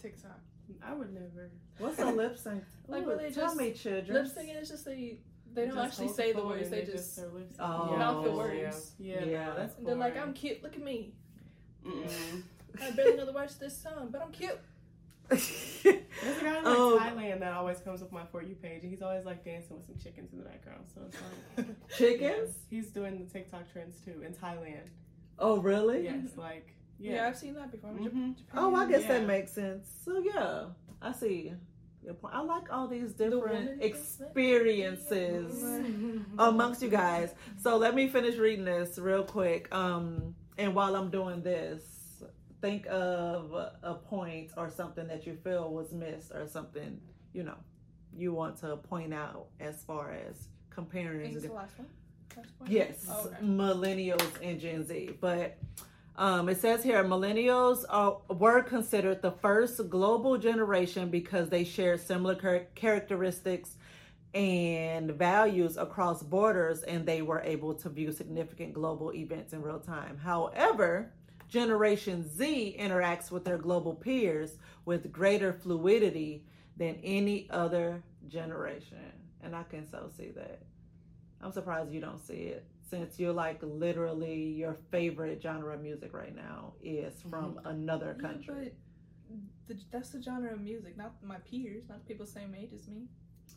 [0.00, 0.40] TikTok.
[0.82, 1.50] I would never.
[1.78, 2.64] What's a lip sync?
[2.88, 4.14] Like, Ooh, where they tell just me, children.
[4.24, 5.18] Lip syncing is just they
[5.54, 6.64] they don't actually say the words.
[6.64, 7.28] and They just their.
[7.58, 7.88] Oh.
[7.92, 7.98] yeah.
[7.98, 8.92] mouth the words.
[8.98, 9.46] Yeah, Yeah.
[9.46, 10.16] No, that's And they're like.
[10.16, 10.62] I'm cute.
[10.62, 11.12] Look at me.
[11.86, 12.42] Mm-mm.
[12.80, 14.58] I barely know the words to this song, but I'm cute.
[15.28, 15.92] There's a
[16.44, 19.02] guy in like, Um, Thailand that always comes up my for you page, and he's
[19.02, 20.84] always like dancing with some chickens in the background.
[20.94, 21.16] So it's
[21.56, 22.54] like Chickens?
[22.70, 24.88] he's doing the TikTok trends too in Thailand.
[25.38, 26.04] Oh, really?
[26.04, 27.26] Yes, like Yeah, yeah.
[27.28, 27.90] I've seen that before.
[27.90, 28.04] Mhm.
[28.36, 28.36] Japan.
[28.54, 29.88] Oh, I guess that makes sense.
[30.04, 30.64] So yeah,
[31.00, 31.60] I see your point.
[32.24, 35.62] I like all these different woman- experiences
[36.38, 37.34] amongst you guys.
[37.62, 39.72] So let me finish reading this real quick.
[39.74, 42.22] Um, and while I'm doing this,
[42.60, 47.00] think of a point or something that you feel was missed or something
[47.32, 47.56] you know
[48.16, 51.88] you want to point out as far as comparing Is this the last one?
[52.68, 53.36] Yes, Oh, okay.
[53.44, 55.16] millennials and Gen Z.
[55.20, 55.58] But
[56.16, 62.00] Um, it says here millennials are, were considered the first global generation because they shared
[62.00, 63.76] similar char- characteristics
[64.34, 69.80] and values across borders and they were able to view significant global events in real
[69.80, 70.18] time.
[70.18, 71.12] However,
[71.48, 76.44] Generation Z interacts with their global peers with greater fluidity
[76.76, 79.12] than any other generation.
[79.42, 80.62] And I can so see that.
[81.42, 86.12] I'm surprised you don't see it since you're like literally your favorite genre of music
[86.12, 87.30] right now is mm-hmm.
[87.30, 88.72] from another Yeah, country.
[89.66, 92.88] but the, that's the genre of music, not my peers, not people same age as
[92.88, 93.08] me.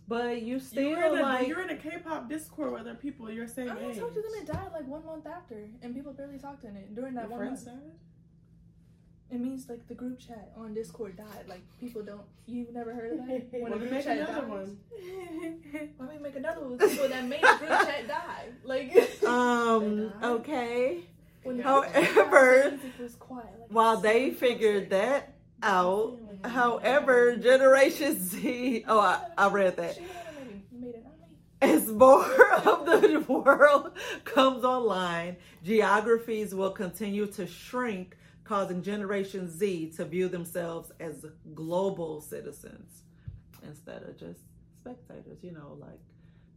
[0.08, 3.30] But you still You're in, a, like you're in a K-pop Discord with other people
[3.32, 3.98] your same I age.
[3.98, 6.94] told you them it died like one month after, and people barely talked in it
[6.96, 7.80] during that Your one friends month.
[7.80, 7.92] died?
[9.32, 11.48] It means like the group chat on Discord died.
[11.48, 12.22] Like people don't.
[12.46, 13.48] You've never heard of that?
[13.52, 14.50] When Well, a then group make chat another dies?
[14.50, 14.78] one.
[15.98, 18.46] Why don't we make another one with people that made the group chat die?
[18.64, 21.00] Like um They okay.
[21.44, 29.00] when However, music was quiet, like, While they figured that out, however, Generation Z oh
[29.00, 29.96] I, I read that.
[29.96, 30.16] She would've
[30.72, 31.76] maybe made it, not me.
[31.76, 33.92] As more of the world
[34.24, 42.22] comes online, geographies will continue to shrink, causing Generation Z to view themselves as global
[42.22, 43.02] citizens
[43.68, 44.40] instead of just
[44.80, 46.00] spectators, you know, like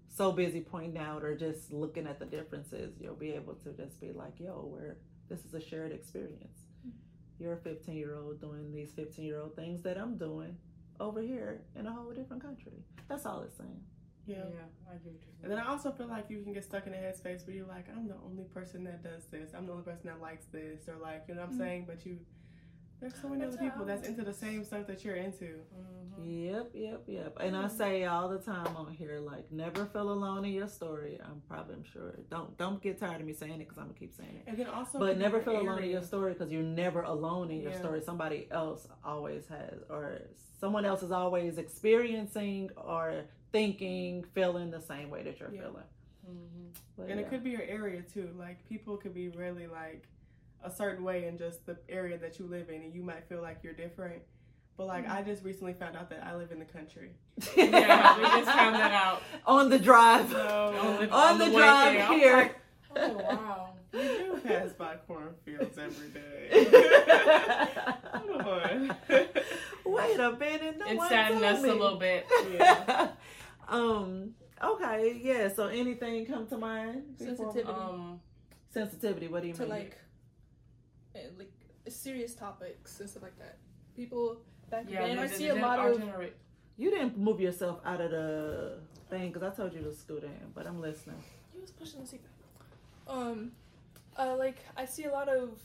[0.08, 2.94] so busy pointing out or just looking at the differences.
[3.00, 4.96] You'll be able to just be like, yo, we're,
[5.28, 6.66] this is a shared experience.
[6.86, 7.42] Mm-hmm.
[7.42, 10.56] You're a 15 year old doing these 15 year old things that I'm doing
[11.00, 12.84] over here in a whole different country.
[13.08, 13.80] That's all it's saying.
[14.28, 14.44] Yeah.
[14.90, 15.42] I get what.
[15.42, 17.66] And then I also feel like you can get stuck in a headspace where you're
[17.66, 19.52] like, I'm the only person that does this.
[19.54, 21.58] I'm the only person that likes this, or like, you know what I'm Mhm.
[21.58, 21.84] saying?
[21.86, 22.18] But you,
[23.00, 25.60] there's so many That's other people that's into the same stuff that you're into.
[25.74, 26.04] Mhm.
[26.20, 27.36] Yep, yep, yep.
[27.40, 27.70] And I Mhm.
[27.70, 31.20] say all the time on here, like, never feel alone in your story.
[31.22, 32.18] I'm probably, I'm sure.
[32.28, 34.44] Don't don't get tired of me saying it because I'm gonna keep saying it.
[34.48, 37.60] And then also, But never feel alone in your story because you're never alone in
[37.60, 37.78] your Yeah.
[37.78, 38.00] story.
[38.00, 40.18] Somebody else always has, or
[40.58, 45.60] someone else is always experiencing or thinking, feeling the same way that you're Yeah.
[45.62, 45.84] feeling.
[46.28, 46.72] Mhm.
[46.98, 47.16] And yeah.
[47.26, 48.30] it could be your area too.
[48.38, 50.06] Like people could be really like
[50.62, 53.40] a certain way in just the area that you live in, and you might feel
[53.40, 54.22] like you're different.
[54.76, 57.10] But like I just recently found out that I live in the country.
[57.56, 59.22] Yeah, we just found that out.
[59.46, 60.30] on the drive.
[60.30, 62.06] So On the- on the way drive there.
[62.18, 62.36] Here.
[62.36, 62.54] like,
[62.96, 63.70] Oh wow.
[63.92, 66.64] we do pass by cornfields every day.
[68.12, 68.96] Come on.
[69.84, 70.78] Wait a minute.
[70.78, 71.68] No It one saddened told us me.
[71.68, 72.26] a little bit.
[72.54, 73.08] Yeah.
[73.68, 74.34] Um.
[74.62, 75.20] Okay.
[75.22, 75.48] Yeah.
[75.48, 77.16] So anything come to mind?
[77.18, 77.68] before- Sensitivity.
[77.80, 78.20] Um,
[78.70, 79.28] Sensitivity.
[79.28, 79.70] What do you to mean?
[79.70, 79.98] like,
[81.14, 81.52] eh, like
[81.88, 83.58] serious topics and stuff like that.
[83.96, 84.40] People
[84.70, 86.30] back yeah, then, the- I see a lot of genera-
[86.76, 88.78] you didn't move yourself out of the
[89.10, 91.22] thing because I told you to scoot in, but I'm listening.
[91.52, 93.14] He was pushing the seat back.
[93.16, 93.52] Um,
[94.16, 95.60] uh, like I see a lot of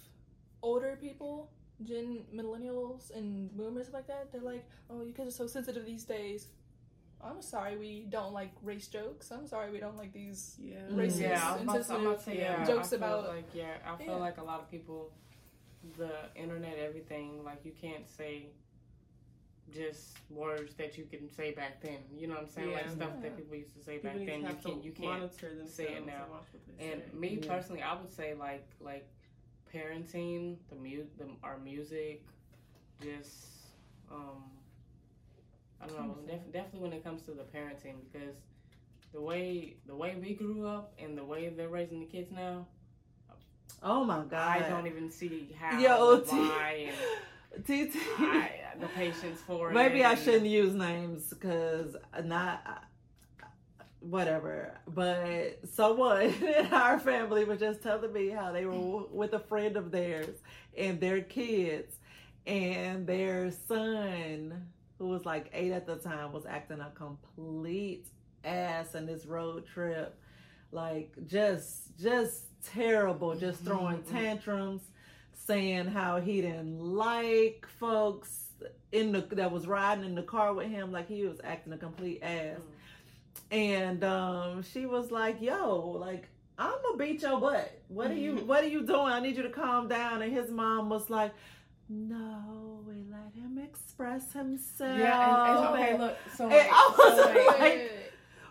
[0.62, 1.49] older people,
[1.84, 4.32] Gen millennials and boomers like that.
[4.32, 6.47] They're like, "Oh, you guys are so sensitive these days."
[7.24, 9.32] I'm sorry, we don't like race jokes.
[9.32, 10.55] I'm sorry, we don't like these.
[10.59, 10.78] Yeah.
[10.91, 14.15] Racist Yeah, I about about to say, yeah, jokes about- like yeah, I feel Yeah.
[14.15, 15.11] like a lot of people,
[15.97, 18.47] the internet, everything, like you can't say
[19.71, 21.97] just words that you can say back then.
[22.15, 22.71] You know what I'm saying?
[22.74, 23.21] Like stuff Yeah.
[23.21, 24.41] that people used to say People back then.
[24.41, 26.24] You can't you can't monitor themselves say it now.
[26.24, 27.17] and watch what they And say.
[27.17, 27.47] me Yeah.
[27.55, 29.07] personally, I would say like like
[29.74, 32.24] parenting, the mu the our music,
[33.01, 33.47] just
[34.11, 34.43] um,
[35.84, 38.36] I don't know, def- definitely when it comes to the parenting because
[39.13, 42.65] the way the way we grew up and the way they're raising the kids now,
[43.81, 44.61] Oh my god!
[44.63, 46.89] I don't even see how Yo, and why
[47.55, 47.95] and TT.
[48.17, 49.73] I, the patience for it.
[49.73, 52.86] Maybe I shouldn't use names because not
[53.99, 54.79] whatever.
[54.88, 59.75] But someone in our family was just telling me how they were with a friend
[59.77, 60.36] of theirs
[60.77, 61.95] and their kids,
[62.47, 64.67] and their son,
[65.04, 68.08] who was like eight at the time, was acting a complete
[68.45, 70.18] ass in this road trip.
[70.72, 73.36] Like just, just terrible.
[73.36, 74.12] Just throwing Mhm.
[74.12, 74.82] tantrums,
[75.34, 78.51] saying how he didn't like folks
[78.93, 80.93] in the that was riding in the car with him.
[80.93, 82.62] Like he was acting a complete ass.
[83.51, 87.70] And um she was like yo like i'm gonna beat your butt.
[87.89, 89.12] What are you what are you doing?
[89.12, 90.22] I need you to calm down.
[90.22, 91.34] And his mom was like
[91.89, 92.62] no we let him
[93.93, 97.91] express himself Yeah, and, and okay, look, so like, I was so, like,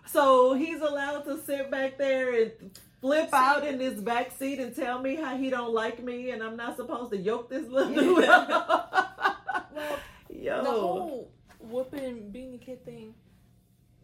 [0.06, 2.52] so he's allowed to sit back there and
[3.00, 6.40] flip out in his back seat and tell me how he don't like me and
[6.40, 9.68] i'm not supposed to yoke this little dude up.
[9.74, 9.98] Well,
[10.30, 13.14] yo the whole whooping, being a kid thing,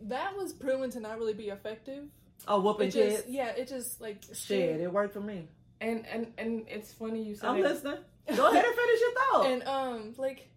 [0.03, 2.05] that was proven to not really be effective.
[2.49, 5.47] oh whooping kids yeah, it just like Shit, it worked for me.
[5.81, 7.99] And and and it's funny you said I'm it- listening.
[8.35, 9.47] Go ahead and finish your thought.
[9.53, 10.49] And um, like,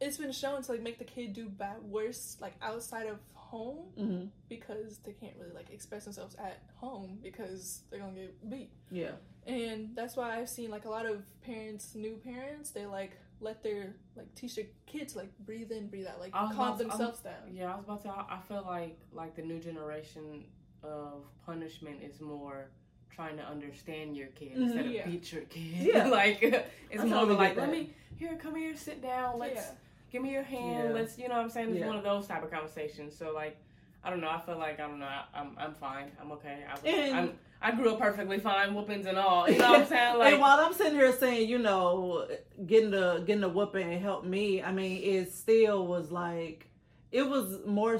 [0.00, 3.86] it's been shown to like make the kid do bad worse like outside of home
[3.96, 4.28] Mhm.
[4.48, 8.70] because they can't really like express themselves at home because they're gonna get beat.
[8.90, 9.12] Yeah.
[9.46, 13.62] And that's why I've seen like a lot of parents, new parents, they like let
[13.62, 17.20] their like teach their kids like breathe in, breathe out, like was calm to- themselves
[17.20, 17.54] down.
[17.54, 18.08] Yeah, I was about to.
[18.10, 20.44] I I feel like like the new generation
[20.82, 22.68] of punishment is more
[23.10, 24.62] trying to understand your kid Mhm.
[24.62, 25.06] instead of Yeah.
[25.06, 25.62] beat your kid.
[25.94, 26.08] Yeah.
[26.08, 26.42] like
[26.90, 27.72] it's I more totally like let that.
[27.72, 29.38] me here, come here, sit down.
[29.38, 29.74] Let's Yeah.
[30.10, 30.88] Give me your hand.
[30.88, 30.94] Yeah.
[30.94, 31.70] Let's you know what I'm saying.
[31.70, 31.86] It's Yeah.
[31.86, 33.16] one of those type of conversations.
[33.16, 33.56] So like.
[34.04, 34.28] I don't know.
[34.30, 35.06] I feel like I don't know.
[35.06, 36.12] I, I'm I'm fine.
[36.20, 36.62] I'm okay.
[36.72, 39.50] I, And- I'm, I grew up perfectly fine, whoopings and all.
[39.50, 40.18] You know what I'm saying?
[40.18, 42.28] Like and while I'm sitting here saying, you know,
[42.66, 46.68] getting the getting the whooping and help me, I mean, it still was like
[47.10, 47.98] it was more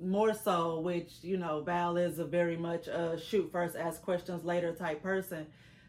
[0.00, 4.44] more so, which you know, Val is a very much a shoot first, ask questions
[4.44, 5.46] later type person.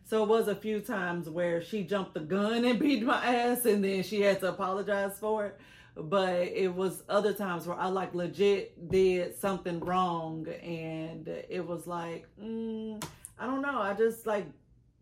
[0.07, 3.65] So it was a few times where she jumped the gun and beat my ass,
[3.65, 5.59] and then she had to apologize for it.
[5.97, 11.87] But it was other times where I like legit did something wrong, and it was
[11.87, 13.03] like, mm,
[13.37, 13.81] I don't know.
[13.81, 14.45] I just like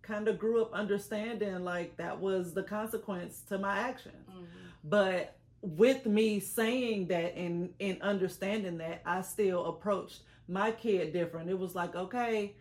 [0.02, 4.28] kind of grew up understanding like that was the consequence to my actions.
[4.30, 4.46] Mhm.
[4.84, 11.50] But with me saying that and and understanding that, I still approached my kid different.
[11.50, 12.56] It was like, okay,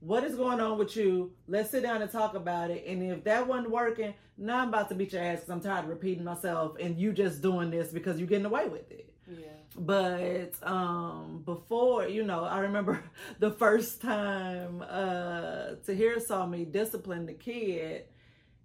[0.00, 1.32] what is going on with you?
[1.46, 2.84] Let's sit down and talk about it.
[2.86, 5.84] And if that wasn't working, now I'm about to beat your ass because I'm tired
[5.84, 9.46] of repeating myself, and you just doing this because you're getting away with it yeah.
[9.76, 13.02] but um before you know i remember
[13.38, 18.04] the first time uh tahir saw me discipline the kid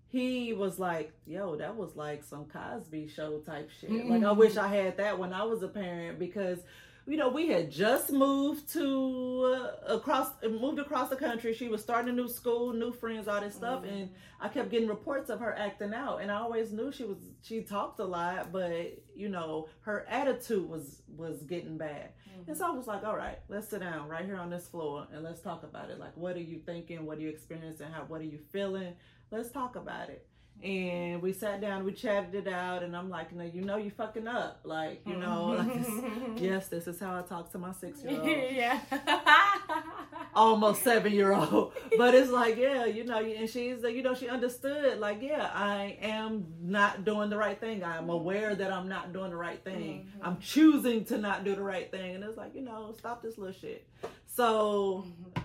[0.07, 4.57] he was like yo that was like some cosby show type shit like i wish
[4.57, 6.59] i had that when i was a parent because
[7.07, 9.53] you know we had just moved to
[9.87, 13.39] uh, across moved across the country she was starting a new school new friends all
[13.41, 13.91] this stuff Mhm.
[13.93, 17.17] and I kept getting reports of her acting out, and I always knew she was
[17.41, 22.09] she talked a lot, but you know her attitude was was getting bad.
[22.47, 25.07] And so I was like, all right, let's sit down right here on this floor
[25.11, 25.97] and let's talk about it.
[25.99, 27.05] Like, what are you thinking?
[27.05, 27.87] What are you experiencing?
[27.91, 28.93] How what are you feeling?
[29.31, 30.27] Let's talk about it.
[30.65, 33.91] And we sat down, we chatted it out, and I'm like, no, you know, you
[33.91, 36.43] fucking up, like, you know, like, mm-hmm.
[36.43, 38.79] yes, this is how I talk to my six year old yeah.
[40.33, 41.73] almost seven year old.
[41.99, 45.99] But it's like, yeah, you know, and she's, you know, she understood, like, yeah, I
[46.01, 47.83] am not doing the right thing.
[47.83, 48.09] I'm mm-hmm.
[48.09, 50.09] aware that I'm not doing the right thing.
[50.17, 50.27] Mhm.
[50.27, 52.15] I'm choosing to not do the right thing.
[52.15, 53.87] And it's like, you know, stop this little shit.
[54.25, 55.44] So, mm-hmm.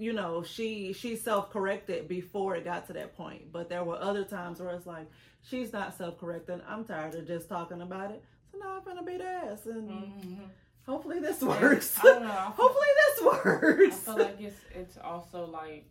[0.00, 3.52] You know, she she self corrected before it got to that point.
[3.52, 5.06] But there were other times where it's like,
[5.42, 6.60] she's not self correcting.
[6.66, 8.24] I'm tired of just talking about it.
[8.50, 10.48] So now I'm gonna beat ass and Mhm.
[10.86, 11.98] hopefully this works.
[12.00, 12.28] I don't know.
[12.30, 14.08] I feel- Hopefully this works.
[14.08, 15.86] I feel like it's it's also like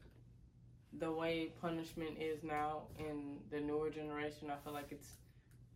[0.94, 4.50] the way punishment is now in the newer generation.
[4.50, 5.08] I feel like it's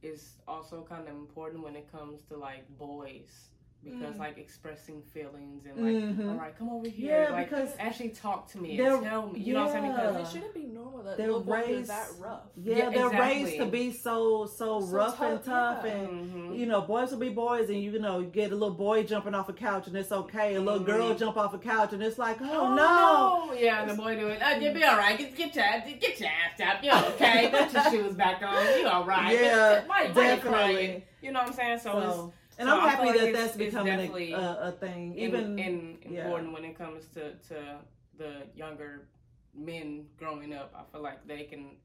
[0.01, 3.49] is also kind of important when it comes to like boys
[3.83, 4.19] because Mm.
[4.19, 6.29] like expressing feelings and like Mhm.
[6.31, 9.39] all right, come over here, Yeah, like because actually talk to me and tell me.
[9.39, 9.91] You know what I'm saying?
[9.93, 12.41] Because It shouldn't be normal that They're little boys are raised- that rough.
[12.55, 13.19] yeah, Yeah, they're exactly.
[13.43, 15.91] raised to be so so, So rough and tough, tough yeah.
[15.93, 16.57] and Mhm.
[16.57, 19.35] you know boys will be boys and you know you get a little boy jumping
[19.35, 21.19] off a couch and it's okay a little girl Mhm.
[21.19, 23.53] jump off a couch and it's like oh, Oh, no no.
[23.53, 25.17] Yeah, and the boy doing, uh, you'll be all right.
[25.17, 25.65] Get, get your
[25.99, 26.83] get your ass up.
[26.83, 27.49] You're okay.
[27.51, 28.79] Put your shoes back on.
[28.79, 29.33] You all right.
[29.33, 30.35] Yeah, why, why you crying?
[30.41, 31.05] definitely.
[31.21, 31.79] You know what I'm saying?
[31.79, 35.19] So, it's So, and so I'm happy like that that's becoming a, a, thing in,
[35.19, 36.25] even in, yeah.
[36.25, 37.77] important when it comes to, to
[38.17, 39.07] the younger
[39.55, 40.73] men growing up.
[40.75, 41.77] I feel like they can.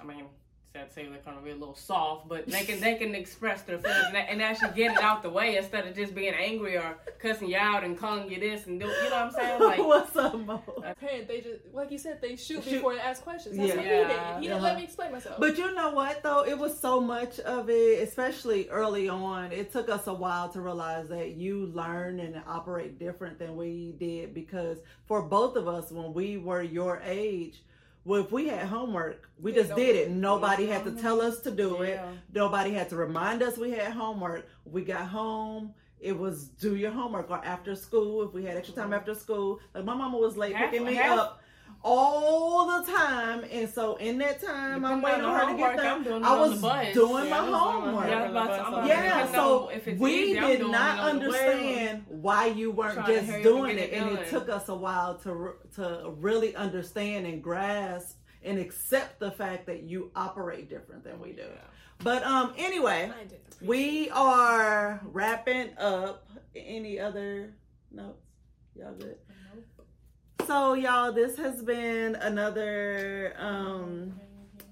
[0.00, 0.26] I mean,
[0.76, 3.14] sad to say they're kind of be a little soft, but they can they can
[3.14, 6.34] express their feelings and, and actually get it out the way instead of just being
[6.34, 8.86] angry or cussing you out and calling you this and do.
[8.86, 9.60] You know what I'm saying?
[9.60, 10.62] Like, what's up Mo?
[11.00, 12.72] Parent, they just like you said, they shoot, Shoot.
[12.72, 13.56] before they ask questions.
[13.56, 13.76] That's Yeah.
[13.76, 14.08] what he Yeah.
[14.34, 14.42] did.
[14.42, 14.64] He didn't Uh-huh.
[14.66, 15.36] let me explain myself.
[15.40, 16.44] But you know what though?
[16.44, 19.52] It was so much of it, especially early on.
[19.52, 23.94] It took us a while to realize that you learn and operate different than we
[23.98, 27.62] did because for both of us, when we were your age,
[28.06, 30.10] well, if we had homework, we Yeah, just did it.
[30.10, 32.00] Nobody had to tell us to do it.
[32.32, 34.46] Nobody had to remind us we had homework.
[34.64, 35.74] We got home.
[35.98, 39.58] It was do your homework or after school if we had extra time after school.
[39.74, 41.42] Like my mama was late Half- picking me half- up
[41.88, 45.66] all the time, and so in that time I'm waiting on on her to get
[45.66, 45.92] homework, there.
[45.92, 48.08] I'm doing I was the doing Yeah, my I was doing my homework.
[48.08, 50.60] Yeah, I was about to- I'm about to Yeah, so if it's we easy, did
[50.66, 51.38] not it on the way.
[51.38, 54.68] understand why you weren't just hurry up and doing it, it and it took us
[54.68, 60.68] a while to to really understand and grasp and accept the fact that you operate
[60.68, 61.46] different than we do.
[62.02, 66.28] But um, anyway, I didn't appreciate we are wrapping up.
[66.56, 67.54] Any other
[67.92, 68.22] notes?
[68.74, 69.16] Y'all good?
[70.46, 74.14] So, y'all, this has been another um,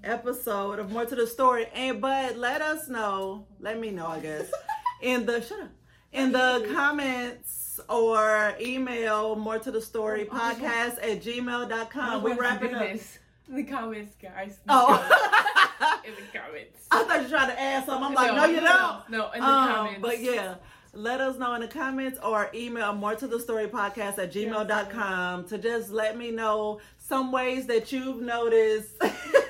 [0.03, 1.67] episode of Moore to the Story.
[1.73, 4.49] And but let us know, let me know, I guess,
[5.01, 5.69] in the shut up
[6.13, 12.23] in the comments or email more to the story podcast at gmail.com.
[12.23, 12.81] We're wrapping up.
[12.81, 13.19] this.
[13.49, 14.57] In the comments, guys.
[14.69, 14.93] Oh.
[16.05, 16.87] in the comments.
[16.91, 18.05] I thought you tried to add something.
[18.05, 19.09] I'm like, no, you don't.
[19.09, 19.99] No, in the Um, comments.
[20.01, 20.55] but yeah,
[20.95, 25.45] let us know in the comments or email more to the story podcast at gmail.com
[25.45, 28.93] to just let me know some ways that you've noticed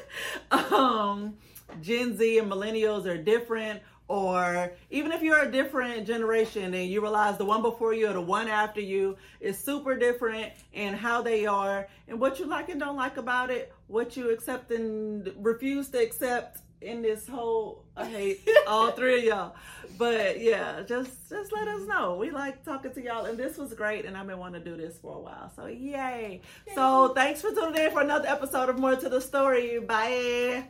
[0.52, 1.36] um,
[1.82, 3.82] Gen Z and millennials are different.
[4.08, 8.14] Or even if you're a different generation and you realize the one before you or
[8.14, 12.70] the one after you is super different in how they are and what you like
[12.70, 17.84] and don't like about it, what you accept and refuse to accept in this whole
[17.98, 19.56] I hate all three of y'all.
[19.98, 22.16] But yeah, just just let us know.
[22.16, 24.78] We like talking to y'all and this was great and I've been wanting to do
[24.78, 25.52] this for a while.
[25.56, 26.42] So yay.
[26.74, 29.80] So thanks for tuning in for another episode of Moore to the Story.
[29.80, 30.66] Bye.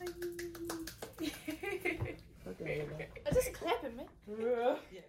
[0.00, 0.06] I
[3.32, 4.06] just clapping, man.
[4.92, 5.00] Yeah.